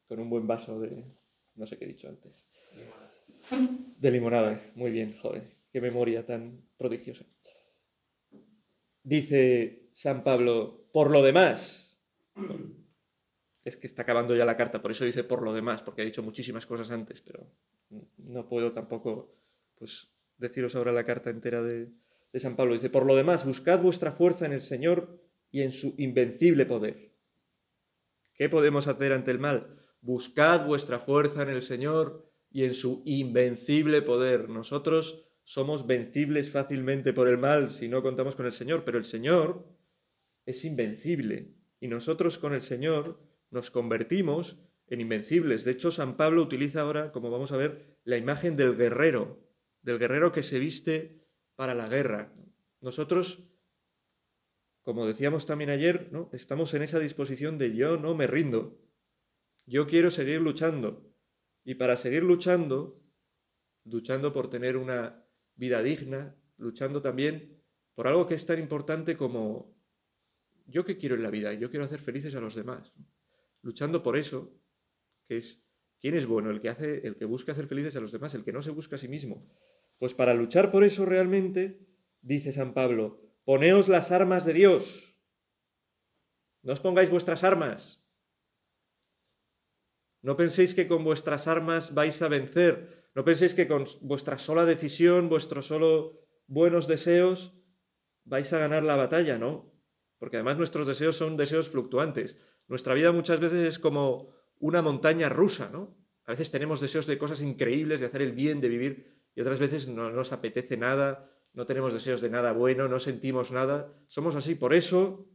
con 0.09 0.19
un 0.19 0.29
buen 0.29 0.49
vaso 0.49 0.81
de, 0.81 1.05
no 1.55 1.69
sé 1.69 1.79
qué 1.79 1.85
he 1.85 1.89
dicho 1.95 2.09
antes, 2.09 2.49
de 3.97 4.11
limonada. 4.11 4.61
Muy 4.75 4.91
bien, 4.91 5.17
joder, 5.21 5.45
qué 5.71 5.81
memoria 5.81 6.27
tan 6.27 6.61
prodigiosa. 6.77 7.25
Dice 9.05 9.91
San 9.93 10.25
Pablo, 10.25 10.89
por 10.93 11.11
lo 11.11 11.23
demás, 11.23 12.01
es 13.65 13.77
que 13.77 13.87
está 13.87 14.03
acabando 14.03 14.35
ya 14.35 14.47
la 14.47 14.57
carta, 14.57 14.81
por 14.81 14.91
eso 14.91 15.05
dice 15.05 15.25
por 15.25 15.43
lo 15.43 15.53
demás, 15.53 15.83
porque 15.83 16.03
ha 16.03 16.07
dicho 16.07 16.23
muchísimas 16.23 16.67
cosas 16.67 16.91
antes, 16.91 17.21
pero 17.21 17.47
no 18.17 18.49
puedo 18.49 18.73
tampoco 18.73 19.37
pues, 19.77 20.09
deciros 20.39 20.75
ahora 20.75 20.91
la 20.91 21.05
carta 21.05 21.31
entera 21.31 21.63
de, 21.63 21.91
de 22.33 22.41
San 22.41 22.57
Pablo. 22.57 22.75
Dice, 22.75 22.89
por 22.91 23.05
lo 23.05 23.15
demás, 23.15 23.45
buscad 23.45 23.81
vuestra 23.81 24.11
fuerza 24.11 24.47
en 24.47 24.53
el 24.53 24.63
Señor 24.63 25.21
y 25.51 25.61
en 25.61 25.73
su 25.73 25.95
invencible 25.99 26.67
poder. 26.67 27.13
¿Qué 28.35 28.49
podemos 28.49 28.89
hacer 28.89 29.13
ante 29.13 29.31
el 29.31 29.39
mal? 29.39 29.77
Buscad 30.01 30.67
vuestra 30.67 30.99
fuerza 30.99 31.43
en 31.43 31.51
el 31.51 31.63
Señor 31.63 32.29
y 32.51 32.65
en 32.65 32.75
su 32.75 33.03
invencible 33.05 34.03
poder. 34.03 34.49
Nosotros 34.49 35.24
somos 35.45 35.87
vencibles 35.87 36.51
fácilmente 36.51 37.13
por 37.13 37.29
el 37.29 37.39
mal 37.39 37.71
si 37.71 37.89
no 37.89 38.03
contamos 38.03 38.35
con 38.35 38.47
el 38.47 38.53
Señor, 38.53 38.85
pero 38.85 38.99
el 38.99 39.05
Señor 39.05 39.69
es 40.47 40.65
invencible 40.65 41.55
y 41.81 41.89
nosotros 41.89 42.39
con 42.39 42.55
el 42.55 42.63
Señor 42.63 43.21
nos 43.51 43.71
convertimos 43.71 44.59
en 44.87 45.01
invencibles. 45.01 45.65
De 45.65 45.73
hecho, 45.73 45.91
San 45.91 46.17
Pablo 46.17 46.43
utiliza 46.43 46.81
ahora, 46.81 47.13
como 47.13 47.31
vamos 47.31 47.53
a 47.53 47.57
ver, 47.57 47.99
la 48.05 48.17
imagen 48.17 48.57
del 48.57 48.77
guerrero, 48.77 49.47
del 49.83 49.99
guerrero 49.99 50.33
que 50.33 50.43
se 50.43 50.59
viste 50.59 51.27
para 51.57 51.75
la 51.75 51.89
guerra. 51.89 52.33
Nosotros, 52.81 53.45
como 54.83 55.07
decíamos 55.07 55.47
también 55.47 55.71
ayer, 55.71 56.09
¿no? 56.11 56.31
estamos 56.33 56.75
en 56.75 56.83
esa 56.83 56.99
disposición 56.99 57.59
de 57.59 57.75
yo 57.75 57.97
no 57.97 58.15
me 58.15 58.27
rindo, 58.27 58.79
yo 59.67 59.87
quiero 59.87 60.11
seguir 60.11 60.41
luchando. 60.41 61.11
Y 61.65 61.77
para 61.77 61.97
seguir 61.97 62.23
luchando, 62.23 63.03
luchando 63.85 64.35
por 64.35 64.51
tener 64.51 64.77
una 64.77 65.24
vida 65.57 65.83
digna, 65.83 66.37
luchando 66.57 67.03
también 67.03 67.63
por 67.95 68.09
algo 68.09 68.27
que 68.27 68.35
es 68.35 68.47
tan 68.47 68.59
importante 68.59 69.17
como 69.17 69.75
yo 70.67 70.85
que 70.85 70.97
quiero 70.97 71.15
en 71.15 71.23
la 71.23 71.31
vida, 71.31 71.53
yo 71.55 71.71
quiero 71.71 71.85
hacer 71.85 72.01
felices 72.01 72.35
a 72.35 72.41
los 72.41 72.55
demás, 72.55 72.93
luchando 73.63 74.03
por 74.03 74.17
eso, 74.17 74.53
que 75.29 75.39
es 75.39 75.63
quién 76.01 76.15
es 76.15 76.27
bueno, 76.27 76.51
el 76.51 76.61
que 76.61 76.69
hace, 76.69 77.07
el 77.07 77.17
que 77.17 77.25
busca 77.25 77.53
hacer 77.53 77.67
felices 77.67 77.97
a 77.97 78.01
los 78.01 78.13
demás, 78.13 78.35
el 78.35 78.45
que 78.45 78.53
no 78.53 78.63
se 78.63 78.71
busca 78.71 78.97
a 78.97 78.99
sí 78.99 79.09
mismo. 79.09 79.49
Pues 79.99 80.15
para 80.15 80.35
luchar 80.35 80.71
por 80.71 80.85
eso 80.85 81.07
realmente, 81.07 81.87
dice 82.21 82.53
San 82.53 82.75
Pablo, 82.75 83.21
poneos 83.45 83.89
las 83.89 84.11
armas 84.11 84.45
de 84.45 84.55
Dios. 84.55 85.15
No 86.63 86.73
os 86.73 86.81
pongáis 86.81 87.11
vuestras 87.11 87.45
armas. 87.45 88.03
No 90.23 90.37
penséis 90.37 90.75
que 90.75 90.89
con 90.89 91.05
vuestras 91.05 91.47
armas 91.47 91.93
vais 91.93 92.23
a 92.23 92.29
vencer, 92.29 93.04
no 93.15 93.25
penséis 93.25 93.55
que 93.55 93.69
con 93.69 93.85
vuestra 94.03 94.39
sola 94.39 94.65
decisión, 94.65 95.29
vuestros 95.29 95.67
solo 95.67 96.21
buenos 96.47 96.89
deseos, 96.89 97.55
vais 98.25 98.53
a 98.53 98.59
ganar 98.59 98.83
la 98.83 98.97
batalla, 98.97 99.39
¿no? 99.39 99.73
Porque 100.19 100.37
además 100.37 100.59
nuestros 100.59 100.87
deseos 100.87 101.17
son 101.17 101.37
deseos 101.37 101.69
fluctuantes. 101.69 102.37
Nuestra 102.67 102.95
vida 102.95 103.13
muchas 103.13 103.39
veces 103.39 103.67
es 103.67 103.79
como 103.79 104.35
una 104.59 104.83
montaña 104.83 105.29
rusa, 105.29 105.71
¿no? 105.71 105.97
A 106.25 106.33
veces 106.33 106.51
tenemos 106.51 106.81
deseos 106.81 107.07
de 107.07 107.19
cosas 107.19 107.41
increíbles, 107.43 108.01
de 108.01 108.07
hacer 108.07 108.23
el 108.23 108.33
bien, 108.33 108.61
de 108.61 108.69
vivir, 108.69 109.15
y 109.35 109.41
otras 109.43 109.61
veces 109.61 109.87
no 109.87 110.11
nos 110.11 110.33
apetece 110.33 110.77
nada, 110.77 111.31
no 111.53 111.67
tenemos 111.67 111.93
deseos 111.93 112.21
de 112.21 112.31
nada 112.31 112.53
bueno, 112.53 112.89
no 112.89 112.99
sentimos 112.99 113.53
nada. 113.53 113.95
Somos 114.09 114.35
así. 114.35 114.57
Por 114.57 114.75
eso, 114.75 115.29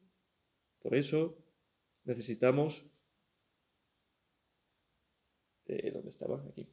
por 0.82 0.96
eso 0.96 1.38
necesitamos... 2.04 2.86
Eh, 5.68 5.92
¿Dónde 5.92 6.10
estaba? 6.10 6.44
Aquí 6.50 6.68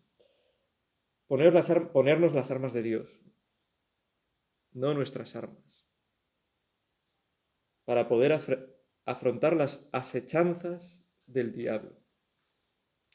ponernos 1.27 2.33
las 2.33 2.51
armas 2.51 2.73
de 2.73 2.83
Dios, 2.83 3.09
no 4.73 4.95
nuestras 4.95 5.35
armas, 5.37 5.87
para 7.85 8.09
poder 8.09 8.33
afrontar 9.05 9.57
las 9.57 9.89
asechanzas 9.93 11.07
del 11.27 11.53
diablo. 11.53 11.97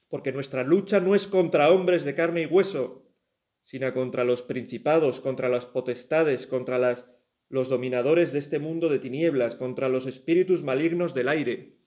Porque 0.09 0.31
nuestra 0.31 0.63
lucha 0.63 0.99
no 0.99 1.15
es 1.15 1.27
contra 1.27 1.71
hombres 1.71 2.03
de 2.03 2.15
carne 2.15 2.43
y 2.43 2.45
hueso, 2.45 3.07
sino 3.63 3.93
contra 3.93 4.23
los 4.23 4.41
principados, 4.41 5.19
contra 5.19 5.49
las 5.49 5.65
potestades, 5.65 6.47
contra 6.47 6.77
las, 6.77 7.05
los 7.47 7.69
dominadores 7.69 8.31
de 8.31 8.39
este 8.39 8.59
mundo 8.59 8.89
de 8.89 8.99
tinieblas, 8.99 9.55
contra 9.55 9.87
los 9.87 10.07
espíritus 10.07 10.63
malignos 10.63 11.13
del 11.13 11.27
aire. 11.27 11.77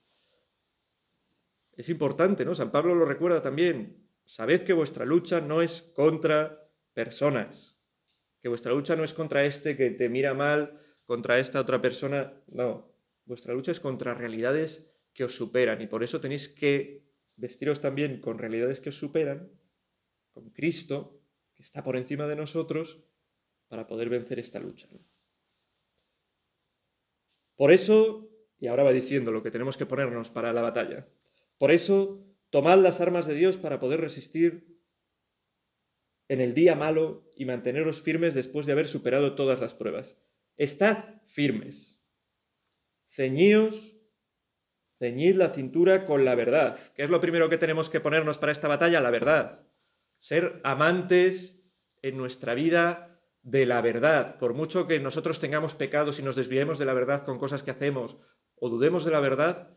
Es 1.73 1.89
importante, 1.89 2.45
¿no? 2.45 2.55
San 2.55 2.71
Pablo 2.71 2.95
lo 2.95 3.05
recuerda 3.05 3.41
también. 3.41 4.04
Sabed 4.25 4.63
que 4.63 4.73
vuestra 4.73 5.05
lucha 5.05 5.39
no 5.39 5.61
es 5.61 5.81
contra 5.81 6.69
personas, 6.93 7.77
que 8.41 8.49
vuestra 8.49 8.73
lucha 8.73 8.95
no 8.95 9.03
es 9.03 9.13
contra 9.13 9.45
este 9.45 9.77
que 9.77 9.91
te 9.91 10.09
mira 10.09 10.33
mal 10.33 10.79
contra 11.05 11.39
esta 11.39 11.61
otra 11.61 11.81
persona. 11.81 12.33
No, 12.47 12.91
vuestra 13.25 13.53
lucha 13.53 13.71
es 13.71 13.79
contra 13.79 14.15
realidades 14.15 14.85
que 15.13 15.23
os 15.23 15.35
superan 15.35 15.81
y 15.81 15.87
por 15.87 16.03
eso 16.03 16.19
tenéis 16.19 16.49
que 16.49 17.05
vestiros 17.35 17.81
también 17.81 18.19
con 18.19 18.37
realidades 18.37 18.79
que 18.79 18.89
os 18.89 18.97
superan, 18.97 19.51
con 20.31 20.49
Cristo, 20.49 21.21
que 21.53 21.63
está 21.63 21.83
por 21.83 21.95
encima 21.95 22.27
de 22.27 22.35
nosotros, 22.35 22.99
para 23.67 23.87
poder 23.87 24.09
vencer 24.09 24.39
esta 24.39 24.59
lucha. 24.59 24.87
Por 27.55 27.71
eso, 27.71 28.29
y 28.59 28.67
ahora 28.67 28.83
va 28.83 28.91
diciendo 28.91 29.31
lo 29.31 29.41
que 29.43 29.51
tenemos 29.51 29.77
que 29.77 29.85
ponernos 29.85 30.29
para 30.29 30.51
la 30.51 30.61
batalla, 30.61 31.07
por 31.57 31.71
eso 31.71 32.24
tomad 32.55 32.77
las 32.77 33.01
armas 33.01 33.27
de 33.27 33.35
Dios 33.35 33.57
para 33.57 33.81
poder 33.81 33.99
resistir 33.99 34.79
en 36.29 36.39
el 36.39 36.53
día 36.53 36.73
malo 36.73 37.29
y 37.35 37.43
manteneros 37.43 38.01
firmes 38.01 38.33
después 38.33 38.65
de 38.65 38.71
haber 38.71 38.87
superado 38.87 39.35
todas 39.35 39.59
las 39.59 39.73
pruebas. 39.73 40.17
Estad 40.55 41.21
firmes. 41.25 42.01
Ceñíos, 43.09 43.97
ceñid 44.99 45.35
la 45.35 45.49
cintura 45.49 46.05
con 46.05 46.23
la 46.23 46.33
verdad. 46.33 46.79
¿Qué 46.95 47.03
es 47.03 47.09
lo 47.09 47.19
primero 47.19 47.49
que 47.49 47.57
tenemos 47.57 47.89
que 47.89 47.99
ponernos 47.99 48.37
para 48.37 48.53
esta 48.53 48.69
batalla? 48.69 49.01
La 49.01 49.11
verdad. 49.11 49.67
Ser 50.17 50.61
amantes 50.63 51.61
en 52.03 52.15
nuestra 52.15 52.53
vida 52.53 53.19
de 53.41 53.65
la 53.65 53.81
verdad. 53.81 54.39
Por 54.39 54.53
mucho 54.53 54.87
que 54.87 55.01
nosotros 55.01 55.41
tengamos 55.41 55.75
pecados 55.75 56.19
y 56.19 56.23
nos 56.23 56.37
desviemos 56.37 56.79
de 56.79 56.85
la 56.85 56.93
verdad 56.93 57.25
con 57.25 57.37
cosas 57.37 57.63
que 57.63 57.71
hacemos 57.71 58.15
o 58.55 58.69
dudemos 58.69 59.03
de 59.03 59.11
la 59.11 59.19
verdad, 59.19 59.74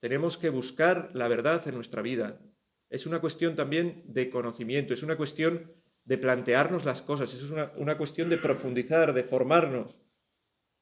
tenemos 0.00 0.38
que 0.38 0.50
buscar 0.50 1.10
la 1.14 1.28
verdad 1.28 1.66
en 1.68 1.74
nuestra 1.74 2.02
vida. 2.02 2.40
Es 2.88 3.06
una 3.06 3.20
cuestión 3.20 3.54
también 3.54 4.02
de 4.06 4.30
conocimiento, 4.30 4.94
es 4.94 5.02
una 5.02 5.16
cuestión 5.16 5.72
de 6.04 6.18
plantearnos 6.18 6.84
las 6.84 7.02
cosas, 7.02 7.32
es 7.34 7.50
una, 7.50 7.96
cuestión 7.96 8.30
de 8.30 8.38
profundizar, 8.38 9.12
de 9.12 9.22
formarnos. 9.22 10.00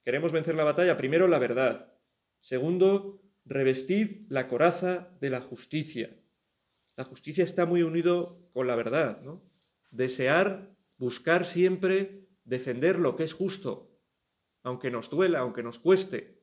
Queremos 0.04 0.32
vencer 0.32 0.54
la 0.54 0.64
batalla, 0.64 0.96
primero 0.96 1.28
la 1.28 1.38
verdad. 1.38 1.92
Segundo, 2.40 3.20
revestid 3.44 4.22
la 4.30 4.48
coraza 4.48 5.10
de 5.20 5.30
la 5.30 5.40
justicia. 5.40 6.16
La 6.96 7.04
justicia 7.04 7.44
está 7.44 7.66
muy 7.66 7.82
unido 7.82 8.48
con 8.52 8.66
la 8.66 8.76
verdad, 8.76 9.20
¿no? 9.22 9.44
Desear, 9.90 10.74
buscar 10.96 11.46
siempre 11.46 12.26
defender 12.44 12.98
lo 12.98 13.16
que 13.16 13.24
es 13.24 13.34
justo, 13.34 14.00
aunque 14.62 14.90
nos 14.90 15.10
duela, 15.10 15.40
aunque 15.40 15.62
nos 15.62 15.78
cueste. 15.78 16.37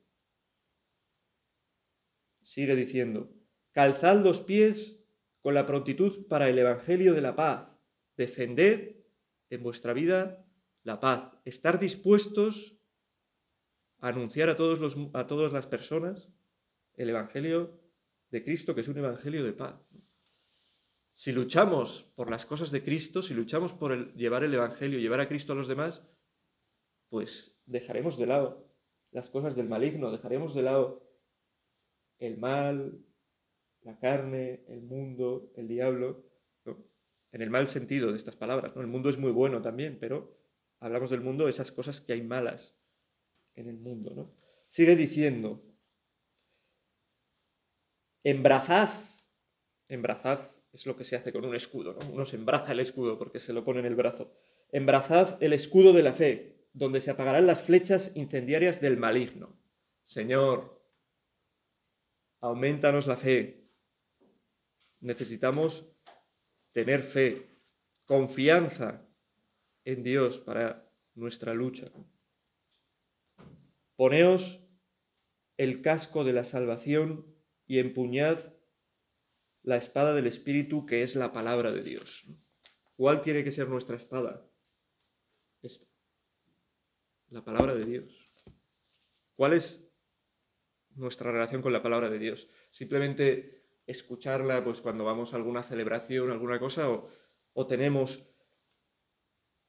Sigue 2.46 2.76
diciendo, 2.76 3.34
calzad 3.72 4.22
los 4.22 4.40
pies 4.40 5.00
con 5.40 5.54
la 5.54 5.66
prontitud 5.66 6.28
para 6.28 6.48
el 6.48 6.56
Evangelio 6.56 7.12
de 7.12 7.20
la 7.20 7.34
paz, 7.34 7.68
defended 8.16 9.04
en 9.50 9.64
vuestra 9.64 9.92
vida 9.92 10.46
la 10.84 11.00
paz, 11.00 11.36
estar 11.44 11.80
dispuestos 11.80 12.78
a 13.98 14.08
anunciar 14.10 14.48
a, 14.48 14.54
todos 14.54 14.78
los, 14.78 14.96
a 15.12 15.26
todas 15.26 15.52
las 15.52 15.66
personas 15.66 16.30
el 16.94 17.10
Evangelio 17.10 17.80
de 18.30 18.44
Cristo, 18.44 18.76
que 18.76 18.82
es 18.82 18.88
un 18.88 18.98
Evangelio 18.98 19.42
de 19.42 19.52
paz. 19.52 19.74
Si 21.12 21.32
luchamos 21.32 22.04
por 22.14 22.30
las 22.30 22.46
cosas 22.46 22.70
de 22.70 22.84
Cristo, 22.84 23.24
si 23.24 23.34
luchamos 23.34 23.72
por 23.72 24.14
llevar 24.14 24.44
el 24.44 24.54
Evangelio, 24.54 25.00
llevar 25.00 25.18
a 25.18 25.26
Cristo 25.28 25.52
a 25.52 25.56
los 25.56 25.66
demás, 25.66 26.04
pues 27.08 27.58
dejaremos 27.64 28.16
de 28.16 28.26
lado 28.26 28.72
las 29.10 29.30
cosas 29.30 29.56
del 29.56 29.68
maligno, 29.68 30.12
dejaremos 30.12 30.54
de 30.54 30.62
lado 30.62 31.05
el 32.18 32.38
mal, 32.38 32.98
la 33.82 33.98
carne, 33.98 34.64
el 34.68 34.82
mundo, 34.82 35.52
el 35.56 35.68
diablo, 35.68 36.24
en 37.32 37.42
el 37.42 37.50
mal 37.50 37.68
sentido 37.68 38.10
de 38.10 38.16
estas 38.16 38.36
palabras. 38.36 38.74
¿no? 38.74 38.80
El 38.80 38.88
mundo 38.88 39.10
es 39.10 39.18
muy 39.18 39.30
bueno 39.30 39.60
también, 39.60 39.98
pero 40.00 40.38
hablamos 40.80 41.10
del 41.10 41.20
mundo, 41.20 41.48
esas 41.48 41.70
cosas 41.70 42.00
que 42.00 42.14
hay 42.14 42.22
malas 42.22 42.76
en 43.54 43.68
el 43.68 43.78
mundo. 43.78 44.14
¿no? 44.14 44.32
Sigue 44.68 44.96
diciendo, 44.96 45.62
embrazad, 48.24 48.90
embrazad 49.88 50.50
es 50.72 50.86
lo 50.86 50.96
que 50.96 51.04
se 51.04 51.16
hace 51.16 51.32
con 51.32 51.44
un 51.44 51.54
escudo, 51.54 51.94
¿no? 51.94 52.10
Uno 52.12 52.26
se 52.26 52.36
embraza 52.36 52.72
el 52.72 52.80
escudo 52.80 53.18
porque 53.18 53.40
se 53.40 53.52
lo 53.52 53.64
pone 53.64 53.80
en 53.80 53.86
el 53.86 53.94
brazo. 53.94 54.32
Embrazad 54.72 55.42
el 55.42 55.54
escudo 55.54 55.92
de 55.92 56.02
la 56.02 56.12
fe, 56.12 56.68
donde 56.74 57.00
se 57.00 57.10
apagarán 57.10 57.46
las 57.46 57.62
flechas 57.62 58.12
incendiarias 58.14 58.80
del 58.80 58.98
maligno. 58.98 59.58
Señor, 60.04 60.75
aumentanos 62.40 63.06
la 63.06 63.16
fe. 63.16 63.68
Necesitamos 65.00 65.86
tener 66.72 67.02
fe, 67.02 67.60
confianza 68.04 69.06
en 69.84 70.02
Dios 70.02 70.40
para 70.40 70.90
nuestra 71.14 71.54
lucha. 71.54 71.90
Poneos 73.96 74.60
el 75.56 75.80
casco 75.80 76.24
de 76.24 76.32
la 76.32 76.44
salvación 76.44 77.34
y 77.66 77.78
empuñad 77.78 78.52
la 79.62 79.76
espada 79.76 80.14
del 80.14 80.26
Espíritu, 80.26 80.86
que 80.86 81.02
es 81.02 81.16
la 81.16 81.32
palabra 81.32 81.72
de 81.72 81.82
Dios. 81.82 82.26
¿Cuál 82.94 83.22
tiene 83.22 83.42
que 83.42 83.52
ser 83.52 83.68
nuestra 83.68 83.96
espada? 83.96 84.48
Esta. 85.62 85.86
La 87.28 87.44
palabra 87.44 87.74
de 87.74 87.84
Dios. 87.84 88.32
¿Cuál 89.34 89.54
es 89.54 89.85
nuestra 90.96 91.30
relación 91.30 91.62
con 91.62 91.72
la 91.72 91.82
palabra 91.82 92.10
de 92.10 92.18
Dios? 92.18 92.48
Simplemente 92.70 93.62
escucharla 93.86 94.64
pues 94.64 94.80
cuando 94.80 95.04
vamos 95.04 95.32
a 95.32 95.36
alguna 95.36 95.62
celebración, 95.62 96.30
alguna 96.30 96.58
cosa, 96.58 96.90
o, 96.90 97.08
o 97.52 97.66
tenemos 97.66 98.24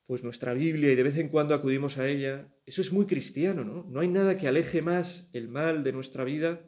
pues 0.08 0.24
nuestra 0.24 0.54
Biblia 0.54 0.92
y 0.92 0.96
de 0.96 1.04
vez 1.04 1.18
en 1.18 1.30
cuando 1.30 1.54
acudimos 1.54 1.98
a 1.98 2.08
ella. 2.08 2.48
Eso 2.66 2.82
es 2.82 2.92
muy 2.92 3.06
cristiano, 3.06 3.64
¿no? 3.64 3.86
No 3.90 4.00
hay 4.00 4.08
nada 4.08 4.38
que 4.38 4.48
aleje 4.48 4.82
más 4.82 5.30
el 5.34 5.50
mal 5.50 5.84
de 5.84 5.92
nuestra 5.92 6.24
vida 6.24 6.62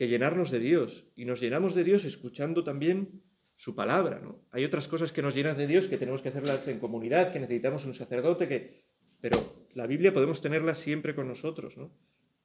que 0.00 0.08
llenarnos 0.08 0.50
de 0.50 0.60
Dios. 0.60 1.06
Y 1.14 1.26
nos 1.26 1.40
llenamos 1.40 1.74
de 1.74 1.84
Dios 1.84 2.06
escuchando 2.06 2.64
también 2.64 3.22
su 3.54 3.74
palabra. 3.74 4.18
¿no? 4.18 4.42
Hay 4.50 4.64
otras 4.64 4.88
cosas 4.88 5.12
que 5.12 5.20
nos 5.20 5.34
llenan 5.34 5.58
de 5.58 5.66
Dios 5.66 5.88
que 5.88 5.98
tenemos 5.98 6.22
que 6.22 6.30
hacerlas 6.30 6.66
en 6.68 6.78
comunidad, 6.78 7.32
que 7.32 7.38
necesitamos 7.38 7.84
un 7.84 7.92
sacerdote, 7.92 8.48
que... 8.48 8.86
pero 9.20 9.68
la 9.74 9.86
Biblia 9.86 10.14
podemos 10.14 10.40
tenerla 10.40 10.74
siempre 10.74 11.14
con 11.14 11.28
nosotros. 11.28 11.76
¿no? 11.76 11.94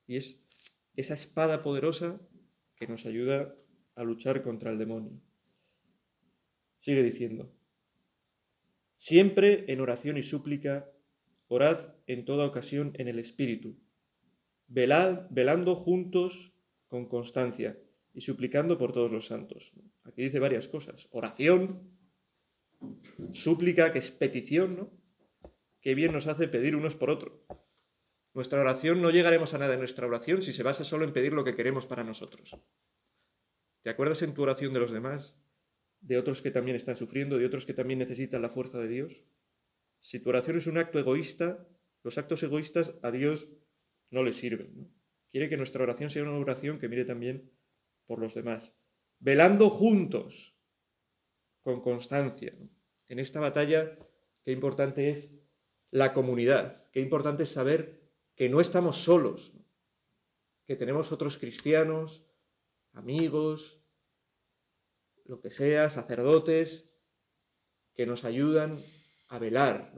Y 0.06 0.18
es 0.18 0.45
esa 0.96 1.14
espada 1.14 1.64
poderosa 1.64 2.20
que 2.76 2.88
nos 2.88 3.06
ayuda 3.06 3.56
a 3.96 4.04
luchar 4.04 4.44
contra 4.44 4.72
el 4.72 4.78
demonio. 4.78 5.22
Sigue 6.80 7.04
diciendo, 7.04 7.52
siempre 8.98 9.66
en 9.72 9.80
oración 9.80 10.18
y 10.18 10.24
súplica, 10.24 10.90
orad 11.48 11.94
en 12.08 12.26
toda 12.26 12.46
ocasión 12.46 12.94
en 12.96 13.08
el 13.08 13.20
Espíritu, 13.20 13.78
velad, 14.68 15.28
velando 15.30 15.76
juntos 15.76 16.54
con 16.88 17.08
constancia 17.08 17.78
y 18.14 18.22
suplicando 18.22 18.78
por 18.78 18.94
todos 18.94 19.12
los 19.12 19.28
santos. 19.28 19.72
Aquí 20.04 20.24
dice 20.24 20.40
varias 20.40 20.68
cosas. 20.68 21.08
Oración, 21.12 21.82
súplica, 23.34 23.92
que 23.92 24.00
es 24.00 24.12
petición, 24.12 24.76
¿no? 24.76 24.92
Qué 25.82 25.96
bien 25.96 26.14
nos 26.14 26.28
hace 26.28 26.48
pedir 26.48 26.76
unos 26.76 26.96
por 26.96 27.10
otros. 27.10 27.34
Nuestra 28.36 28.60
oración 28.60 29.02
no 29.02 29.12
llegaremos 29.12 29.54
a 29.54 29.58
nada 29.58 29.76
en 29.76 29.80
nuestra 29.80 30.06
oración 30.06 30.44
si 30.44 30.52
se 30.52 30.62
basa 30.62 30.84
solo 30.84 31.06
en 31.06 31.14
pedir 31.14 31.32
lo 31.32 31.46
que 31.46 31.56
queremos 31.56 31.86
para 31.86 32.04
nosotros. 32.04 32.58
¿Te 33.82 33.90
acuerdas 33.90 34.22
en 34.24 34.34
tu 34.34 34.44
oración 34.44 34.74
de 34.74 34.82
los 34.82 34.92
demás? 34.92 35.38
De 36.02 36.18
otros 36.18 36.42
que 36.42 36.52
también 36.52 36.76
están 36.76 36.98
sufriendo, 36.98 37.38
de 37.38 37.46
otros 37.46 37.66
que 37.66 37.74
también 37.74 37.98
necesitan 37.98 38.42
la 38.42 38.50
fuerza 38.50 38.78
de 38.78 38.90
Dios. 38.90 39.24
Si 40.02 40.20
tu 40.20 40.32
oración 40.32 40.58
es 40.58 40.68
un 40.68 40.78
acto 40.78 41.00
egoísta, 41.00 41.66
los 42.04 42.18
actos 42.18 42.44
egoístas 42.44 42.94
a 43.04 43.12
Dios 43.12 43.48
no 44.12 44.22
le 44.22 44.34
sirven. 44.34 44.94
Quiere 45.32 45.48
que 45.48 45.56
nuestra 45.56 45.84
oración 45.84 46.10
sea 46.10 46.24
una 46.24 46.38
oración 46.38 46.78
que 46.78 46.90
mire 46.90 47.06
también 47.06 47.54
por 48.06 48.20
los 48.20 48.34
demás. 48.34 48.76
Velando 49.20 49.70
juntos, 49.70 50.58
con 51.64 51.82
constancia. 51.82 52.54
En 53.08 53.20
esta 53.20 53.40
batalla, 53.40 53.98
qué 54.44 54.52
importante 54.52 55.10
es 55.10 55.38
la 55.90 56.12
comunidad, 56.12 56.92
qué 56.92 57.00
importante 57.00 57.44
es 57.44 57.50
saber 57.50 58.05
que 58.36 58.50
no 58.50 58.60
estamos 58.62 58.98
solos, 58.98 59.54
que 60.66 60.76
tenemos 60.76 61.12
otros 61.12 61.38
cristianos, 61.38 62.26
amigos, 62.94 63.82
lo 65.26 65.42
que 65.42 65.52
sea, 65.52 65.90
sacerdotes, 65.90 66.98
que 67.94 68.06
nos 68.06 68.26
ayudan 68.26 68.78
a 69.28 69.40
velar. 69.40 69.94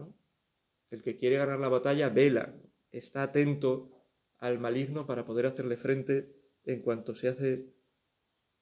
El 0.89 1.03
que 1.03 1.17
quiere 1.17 1.37
ganar 1.37 1.59
la 1.59 1.69
batalla, 1.69 2.09
vela, 2.09 2.55
está 2.91 3.23
atento 3.23 3.91
al 4.37 4.59
maligno 4.59 5.05
para 5.05 5.25
poder 5.25 5.47
hacerle 5.47 5.77
frente 5.77 6.35
en 6.63 6.81
cuanto 6.81 7.15
se 7.15 7.29
hace 7.29 7.73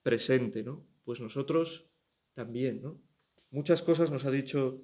presente, 0.01 0.63
¿no? 0.63 0.87
Pues 1.03 1.19
nosotros 1.19 1.91
también, 2.33 2.81
¿no? 2.81 3.01
Muchas 3.51 3.81
cosas 3.81 4.09
nos 4.09 4.25
ha 4.25 4.31
dicho 4.31 4.81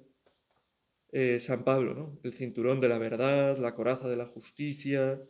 eh, 1.12 1.38
San 1.40 1.62
Pablo. 1.62 2.18
El 2.24 2.32
cinturón 2.32 2.80
de 2.80 2.88
la 2.88 2.98
verdad, 2.98 3.58
la 3.58 3.74
coraza 3.74 4.08
de 4.08 4.16
la 4.16 4.26
justicia, 4.26 5.22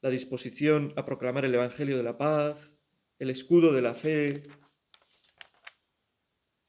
la 0.00 0.10
disposición 0.10 0.94
a 0.96 1.04
proclamar 1.04 1.44
el 1.44 1.54
Evangelio 1.54 1.96
de 1.96 2.02
la 2.02 2.16
paz, 2.16 2.72
el 3.18 3.28
escudo 3.28 3.72
de 3.72 3.82
la 3.82 3.92
fe, 3.92 4.42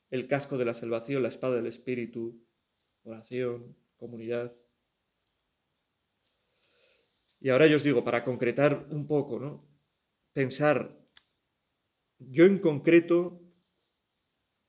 el 0.09 0.27
casco 0.27 0.57
de 0.57 0.65
la 0.65 0.73
salvación, 0.73 1.23
la 1.23 1.29
espada 1.29 1.55
del 1.55 1.67
Espíritu, 1.67 2.43
oración, 3.03 3.77
comunidad. 3.95 4.53
Y 7.39 7.49
ahora 7.49 7.67
yo 7.67 7.77
os 7.77 7.83
digo, 7.83 8.03
para 8.03 8.23
concretar 8.23 8.87
un 8.89 9.07
poco, 9.07 9.39
¿no? 9.39 9.65
Pensar, 10.33 10.99
yo 12.19 12.45
en 12.45 12.59
concreto, 12.59 13.41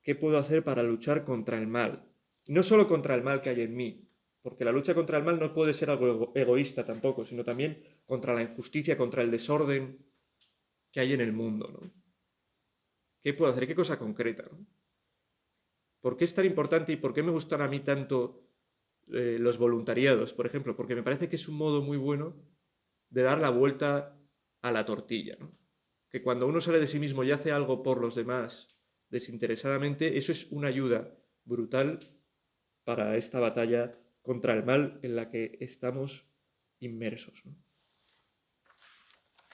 ¿qué 0.01 0.15
puedo 0.15 0.37
hacer 0.37 0.63
para 0.63 0.83
luchar 0.83 1.25
contra 1.25 1.57
el 1.57 1.67
mal? 1.67 2.12
No 2.47 2.63
solo 2.63 2.87
contra 2.87 3.15
el 3.15 3.23
mal 3.23 3.41
que 3.41 3.49
hay 3.49 3.61
en 3.61 3.75
mí, 3.75 4.09
porque 4.41 4.65
la 4.65 4.71
lucha 4.71 4.93
contra 4.93 5.17
el 5.17 5.23
mal 5.23 5.39
no 5.39 5.53
puede 5.53 5.73
ser 5.73 5.89
algo 5.89 6.33
egoísta 6.35 6.85
tampoco, 6.85 7.23
sino 7.25 7.43
también 7.43 7.81
contra 8.05 8.33
la 8.33 8.43
injusticia, 8.43 8.97
contra 8.97 9.23
el 9.23 9.31
desorden 9.31 10.05
que 10.91 10.99
hay 10.99 11.13
en 11.13 11.21
el 11.21 11.31
mundo. 11.31 11.81
¿Qué 13.23 13.33
puedo 13.33 13.51
hacer? 13.51 13.65
¿Qué 13.65 13.75
cosa 13.75 13.97
concreta? 13.97 14.43
¿no? 14.43 14.65
¿Por 16.01 16.17
qué 16.17 16.25
es 16.25 16.33
tan 16.33 16.45
importante 16.45 16.91
y 16.91 16.97
por 16.97 17.13
qué 17.13 17.23
me 17.23 17.31
gustan 17.31 17.61
a 17.61 17.69
mí 17.69 17.79
tanto 17.79 18.43
eh, 19.07 19.37
los 19.39 19.57
voluntariados, 19.57 20.33
por 20.33 20.45
ejemplo? 20.45 20.75
Porque 20.75 20.95
me 20.95 21.03
parece 21.03 21.29
que 21.29 21.37
es 21.37 21.47
un 21.47 21.55
modo 21.55 21.81
muy 21.81 21.95
bueno 21.95 22.35
de 23.09 23.23
dar 23.23 23.39
la 23.39 23.49
vuelta 23.49 24.19
a 24.61 24.71
la 24.73 24.85
tortilla. 24.85 25.37
Que 26.09 26.21
cuando 26.21 26.45
uno 26.45 26.59
sale 26.59 26.81
de 26.81 26.87
sí 26.87 26.99
mismo 26.99 27.23
y 27.23 27.31
hace 27.31 27.53
algo 27.53 27.81
por 27.83 28.01
los 28.01 28.15
demás 28.15 28.75
desinteresadamente, 29.07 30.17
eso 30.17 30.33
es 30.33 30.51
una 30.51 30.67
ayuda 30.67 31.17
brutal 31.45 31.99
para 32.83 33.17
esta 33.17 33.39
batalla 33.39 33.97
contra 34.21 34.53
el 34.53 34.63
mal 34.63 34.99
en 35.03 35.15
la 35.15 35.29
que 35.29 35.57
estamos 35.59 36.25
inmersos. 36.79 37.43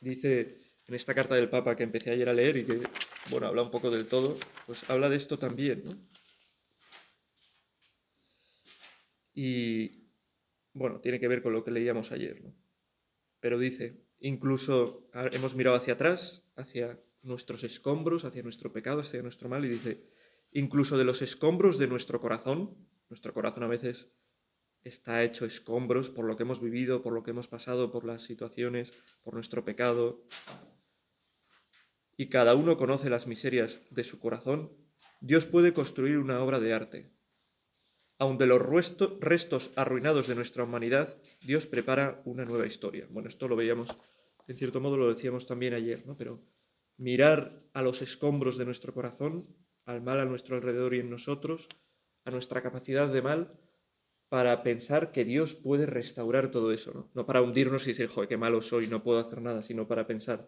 Dice 0.02 0.58
en 0.88 0.96
esta 0.96 1.14
carta 1.14 1.36
del 1.36 1.50
Papa 1.50 1.76
que 1.76 1.84
empecé 1.84 2.12
ayer 2.12 2.28
a 2.30 2.34
leer 2.34 2.58
y 2.58 2.66
que, 2.66 2.82
bueno, 3.30 3.48
habla 3.48 3.62
un 3.62 3.72
poco 3.72 3.92
del 3.92 4.08
todo, 4.08 4.38
pues 4.66 4.90
habla 4.90 5.10
de 5.10 5.18
esto 5.18 5.38
también. 5.38 6.08
Y, 9.34 10.10
bueno, 10.74 11.00
tiene 11.00 11.20
que 11.20 11.28
ver 11.28 11.44
con 11.44 11.54
lo 11.54 11.64
que 11.64 11.72
leíamos 11.72 12.12
ayer. 12.12 12.42
Pero 13.40 13.60
dice, 13.60 14.04
incluso 14.20 15.10
hemos 15.14 15.56
mirado 15.56 15.76
hacia 15.76 15.94
atrás, 15.94 16.44
hacia 16.56 17.00
nuestros 17.22 17.64
escombros, 17.64 18.26
hacia 18.26 18.42
nuestro 18.42 18.74
pecado, 18.74 19.02
hacia 19.02 19.22
nuestro 19.22 19.48
mal, 19.48 19.64
y 19.66 19.70
dice, 19.70 20.10
incluso 20.52 20.98
de 20.98 21.06
los 21.06 21.22
escombros 21.22 21.78
de 21.78 21.88
nuestro 21.88 22.20
corazón, 22.20 22.89
nuestro 23.10 23.34
corazón 23.34 23.64
a 23.64 23.68
veces 23.68 24.12
está 24.84 25.24
hecho 25.24 25.46
escombros 25.46 26.10
por 26.10 26.26
lo 26.26 26.36
que 26.36 26.44
hemos 26.44 26.62
vivido, 26.62 27.02
por 27.02 27.14
lo 27.14 27.24
que 27.24 27.32
hemos 27.32 27.48
pasado, 27.48 27.92
por 27.92 28.06
las 28.06 28.24
situaciones, 28.24 28.94
por 29.24 29.34
nuestro 29.34 29.66
pecado. 29.66 30.26
Y 32.16 32.30
cada 32.30 32.56
uno 32.56 32.78
conoce 32.78 33.10
las 33.10 33.28
miserias 33.28 33.82
de 33.90 34.04
su 34.04 34.20
corazón. 34.20 34.72
Dios 35.22 35.46
puede 35.46 35.74
construir 35.74 36.18
una 36.18 36.42
obra 36.42 36.60
de 36.60 36.74
arte. 36.74 37.12
Aun 38.18 38.38
de 38.38 38.48
los 38.48 38.62
restos 38.62 39.72
arruinados 39.76 40.28
de 40.28 40.36
nuestra 40.36 40.64
humanidad, 40.64 41.18
Dios 41.42 41.66
prepara 41.68 42.22
una 42.26 42.44
nueva 42.44 42.68
historia. 42.68 43.08
Bueno, 43.10 43.30
esto 43.30 43.48
lo 43.48 43.56
veíamos, 43.56 43.98
en 44.48 44.58
cierto 44.58 44.82
modo 44.82 44.98
lo 44.98 45.14
decíamos 45.14 45.46
también 45.46 45.74
ayer, 45.74 46.06
¿no? 46.06 46.18
Pero 46.18 46.44
mirar 46.98 47.64
a 47.74 47.82
los 47.82 48.02
escombros 48.02 48.58
de 48.58 48.66
nuestro 48.66 48.94
corazón, 48.94 49.48
al 49.86 50.02
mal 50.02 50.20
a 50.20 50.26
nuestro 50.26 50.58
alrededor 50.58 50.94
y 50.94 51.00
en 51.00 51.10
nosotros, 51.10 51.70
a 52.30 52.32
nuestra 52.32 52.62
capacidad 52.62 53.12
de 53.12 53.22
mal, 53.22 53.60
para 54.30 54.62
pensar 54.62 55.12
que 55.12 55.26
Dios 55.26 55.56
puede 55.56 55.88
restaurar 55.88 56.52
todo 56.52 56.72
eso, 56.72 56.94
¿no? 56.94 57.10
No 57.16 57.26
para 57.26 57.42
hundirnos 57.42 57.86
y 57.86 57.90
decir, 57.90 58.08
joder, 58.08 58.30
qué 58.30 58.38
malo 58.38 58.62
soy, 58.62 58.88
no 58.88 59.04
puedo 59.04 59.20
hacer 59.20 59.42
nada, 59.42 59.64
sino 59.64 59.88
para 59.88 60.06
pensar, 60.06 60.48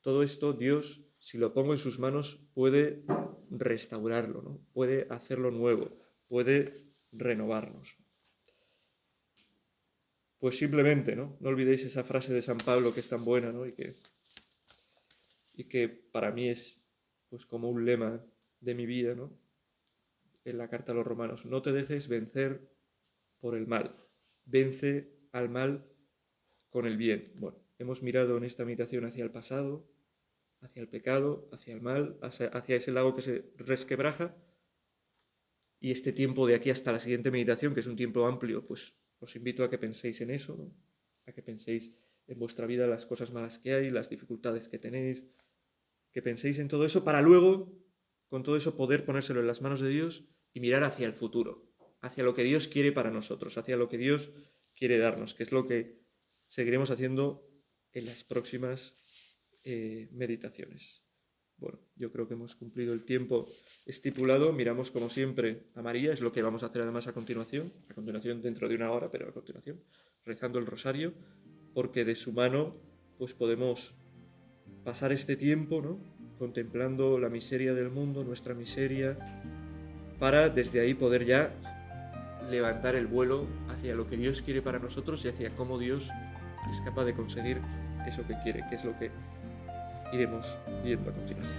todo 0.00 0.22
esto 0.22 0.52
Dios, 0.52 1.02
si 1.18 1.36
lo 1.36 1.52
pongo 1.52 1.72
en 1.72 1.78
sus 1.78 1.98
manos, 1.98 2.40
puede 2.54 3.04
restaurarlo, 3.50 4.42
¿no? 4.42 4.60
Puede 4.72 5.08
hacerlo 5.10 5.50
nuevo, 5.50 5.98
puede 6.28 6.72
renovarnos. 7.10 7.98
Pues 10.38 10.56
simplemente, 10.56 11.16
¿no? 11.16 11.36
No 11.40 11.48
olvidéis 11.50 11.84
esa 11.84 12.04
frase 12.04 12.32
de 12.32 12.42
San 12.42 12.58
Pablo 12.58 12.94
que 12.94 13.00
es 13.00 13.08
tan 13.08 13.24
buena, 13.24 13.52
¿no? 13.52 13.66
Y 13.66 13.72
que, 13.72 13.92
y 15.54 15.64
que 15.64 15.88
para 15.88 16.30
mí 16.30 16.48
es 16.48 16.80
pues 17.28 17.44
como 17.44 17.68
un 17.68 17.84
lema 17.84 18.24
de 18.60 18.74
mi 18.74 18.86
vida, 18.86 19.14
¿no? 19.14 19.39
En 20.44 20.58
la 20.58 20.68
carta 20.68 20.92
a 20.92 20.94
los 20.94 21.06
romanos, 21.06 21.44
no 21.44 21.62
te 21.62 21.72
dejes 21.72 22.08
vencer 22.08 22.70
por 23.40 23.56
el 23.56 23.66
mal. 23.66 23.96
Vence 24.44 25.12
al 25.32 25.48
mal 25.48 25.86
con 26.70 26.86
el 26.86 26.96
bien. 26.96 27.32
Bueno, 27.34 27.58
hemos 27.78 28.02
mirado 28.02 28.36
en 28.36 28.44
esta 28.44 28.64
meditación 28.64 29.04
hacia 29.04 29.24
el 29.24 29.30
pasado, 29.30 29.86
hacia 30.60 30.82
el 30.82 30.88
pecado, 30.88 31.48
hacia 31.52 31.74
el 31.74 31.80
mal, 31.80 32.18
hacia, 32.22 32.76
ese 32.76 32.92
lago 32.92 33.14
que 33.14 33.22
se 33.22 33.52
resquebraja. 33.56 34.36
Y 35.80 35.90
este 35.90 36.12
tiempo 36.12 36.46
de 36.46 36.54
aquí 36.54 36.70
hasta 36.70 36.92
la 36.92 37.00
siguiente 37.00 37.30
meditación, 37.30 37.74
que 37.74 37.80
es 37.80 37.86
un 37.86 37.96
tiempo 37.96 38.26
amplio, 38.26 38.66
pues 38.66 38.94
os 39.18 39.34
invito 39.36 39.64
a 39.64 39.70
que 39.70 39.78
penséis 39.78 40.20
en 40.20 40.30
eso, 40.30 40.72
a 41.26 41.32
que 41.32 41.42
penséis 41.42 41.92
en 42.26 42.38
vuestra 42.38 42.66
vida 42.66 42.86
las 42.86 43.06
cosas 43.06 43.32
malas 43.32 43.58
que 43.58 43.72
hay, 43.72 43.90
las 43.90 44.10
dificultades 44.10 44.68
que 44.68 44.78
tenéis, 44.78 45.24
que 46.12 46.22
penséis 46.22 46.58
en 46.58 46.68
todo 46.68 46.84
eso 46.84 47.02
para 47.02 47.22
luego, 47.22 47.72
con 48.30 48.42
todo 48.42 48.56
eso, 48.56 48.76
poder 48.76 49.04
ponérselo 49.04 49.40
en 49.40 49.46
las 49.46 49.60
manos 49.60 49.80
de 49.80 49.90
Dios 49.90 50.24
y 50.54 50.60
mirar 50.60 50.84
hacia 50.84 51.06
el 51.06 51.12
futuro 51.12 51.70
hacia 52.00 52.24
lo 52.24 52.34
que 52.34 52.44
Dios 52.44 52.68
quiere 52.68 52.92
para 52.92 53.10
nosotros, 53.10 53.58
hacia 53.58 53.76
lo 53.76 53.88
que 53.88 53.98
Dios 53.98 54.30
quiere 54.74 54.98
darnos, 54.98 55.34
que 55.34 55.42
es 55.42 55.52
lo 55.52 55.66
que 55.66 56.00
seguiremos 56.46 56.90
haciendo 56.90 57.46
en 57.92 58.06
las 58.06 58.24
próximas 58.24 58.96
eh, 59.64 60.08
meditaciones. 60.12 61.02
Bueno, 61.58 61.78
yo 61.96 62.10
creo 62.10 62.26
que 62.26 62.34
hemos 62.34 62.56
cumplido 62.56 62.94
el 62.94 63.04
tiempo 63.04 63.46
estipulado. 63.84 64.52
Miramos 64.54 64.90
como 64.90 65.10
siempre 65.10 65.66
a 65.74 65.82
María, 65.82 66.12
es 66.12 66.22
lo 66.22 66.32
que 66.32 66.40
vamos 66.40 66.62
a 66.62 66.66
hacer 66.66 66.82
además 66.82 67.06
a 67.06 67.12
continuación, 67.12 67.74
a 67.90 67.94
continuación 67.94 68.40
dentro 68.40 68.66
de 68.66 68.76
una 68.76 68.90
hora, 68.90 69.10
pero 69.10 69.28
a 69.28 69.34
continuación, 69.34 69.84
rezando 70.24 70.58
el 70.58 70.66
rosario, 70.66 71.12
porque 71.74 72.06
de 72.06 72.16
su 72.16 72.32
mano 72.32 72.80
pues 73.18 73.34
podemos 73.34 73.94
pasar 74.84 75.12
este 75.12 75.36
tiempo, 75.36 75.82
¿no? 75.82 76.09
Contemplando 76.40 77.18
la 77.18 77.28
miseria 77.28 77.74
del 77.74 77.90
mundo, 77.90 78.24
nuestra 78.24 78.54
miseria, 78.54 79.14
para 80.18 80.48
desde 80.48 80.80
ahí 80.80 80.94
poder 80.94 81.26
ya 81.26 81.50
levantar 82.50 82.94
el 82.94 83.06
vuelo 83.06 83.44
hacia 83.68 83.94
lo 83.94 84.08
que 84.08 84.16
Dios 84.16 84.40
quiere 84.40 84.62
para 84.62 84.78
nosotros 84.78 85.22
y 85.26 85.28
hacia 85.28 85.50
cómo 85.50 85.78
Dios 85.78 86.10
es 86.72 86.80
capaz 86.80 87.04
de 87.04 87.12
conseguir 87.12 87.60
eso 88.08 88.26
que 88.26 88.38
quiere, 88.42 88.64
que 88.70 88.76
es 88.76 88.84
lo 88.86 88.98
que 88.98 89.10
iremos 90.14 90.56
viendo 90.82 91.10
a 91.10 91.12
continuación. 91.12 91.58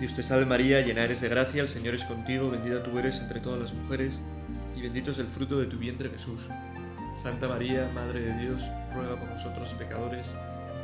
Dios 0.00 0.16
te 0.16 0.22
salve 0.22 0.46
María, 0.46 0.80
llena 0.80 1.04
eres 1.04 1.20
de 1.20 1.28
gracia, 1.28 1.60
el 1.60 1.68
Señor 1.68 1.96
es 1.96 2.04
contigo, 2.04 2.50
bendita 2.50 2.82
tú 2.82 2.98
eres 2.98 3.20
entre 3.20 3.40
todas 3.40 3.60
las 3.60 3.74
mujeres, 3.74 4.22
y 4.74 4.80
bendito 4.80 5.10
es 5.10 5.18
el 5.18 5.26
fruto 5.26 5.60
de 5.60 5.66
tu 5.66 5.76
vientre 5.76 6.08
Jesús. 6.08 6.48
Santa 7.22 7.46
María, 7.46 7.90
Madre 7.94 8.22
de 8.22 8.38
Dios, 8.38 8.64
ruega 8.94 9.20
por 9.20 9.28
nosotros 9.28 9.74
pecadores, 9.74 10.34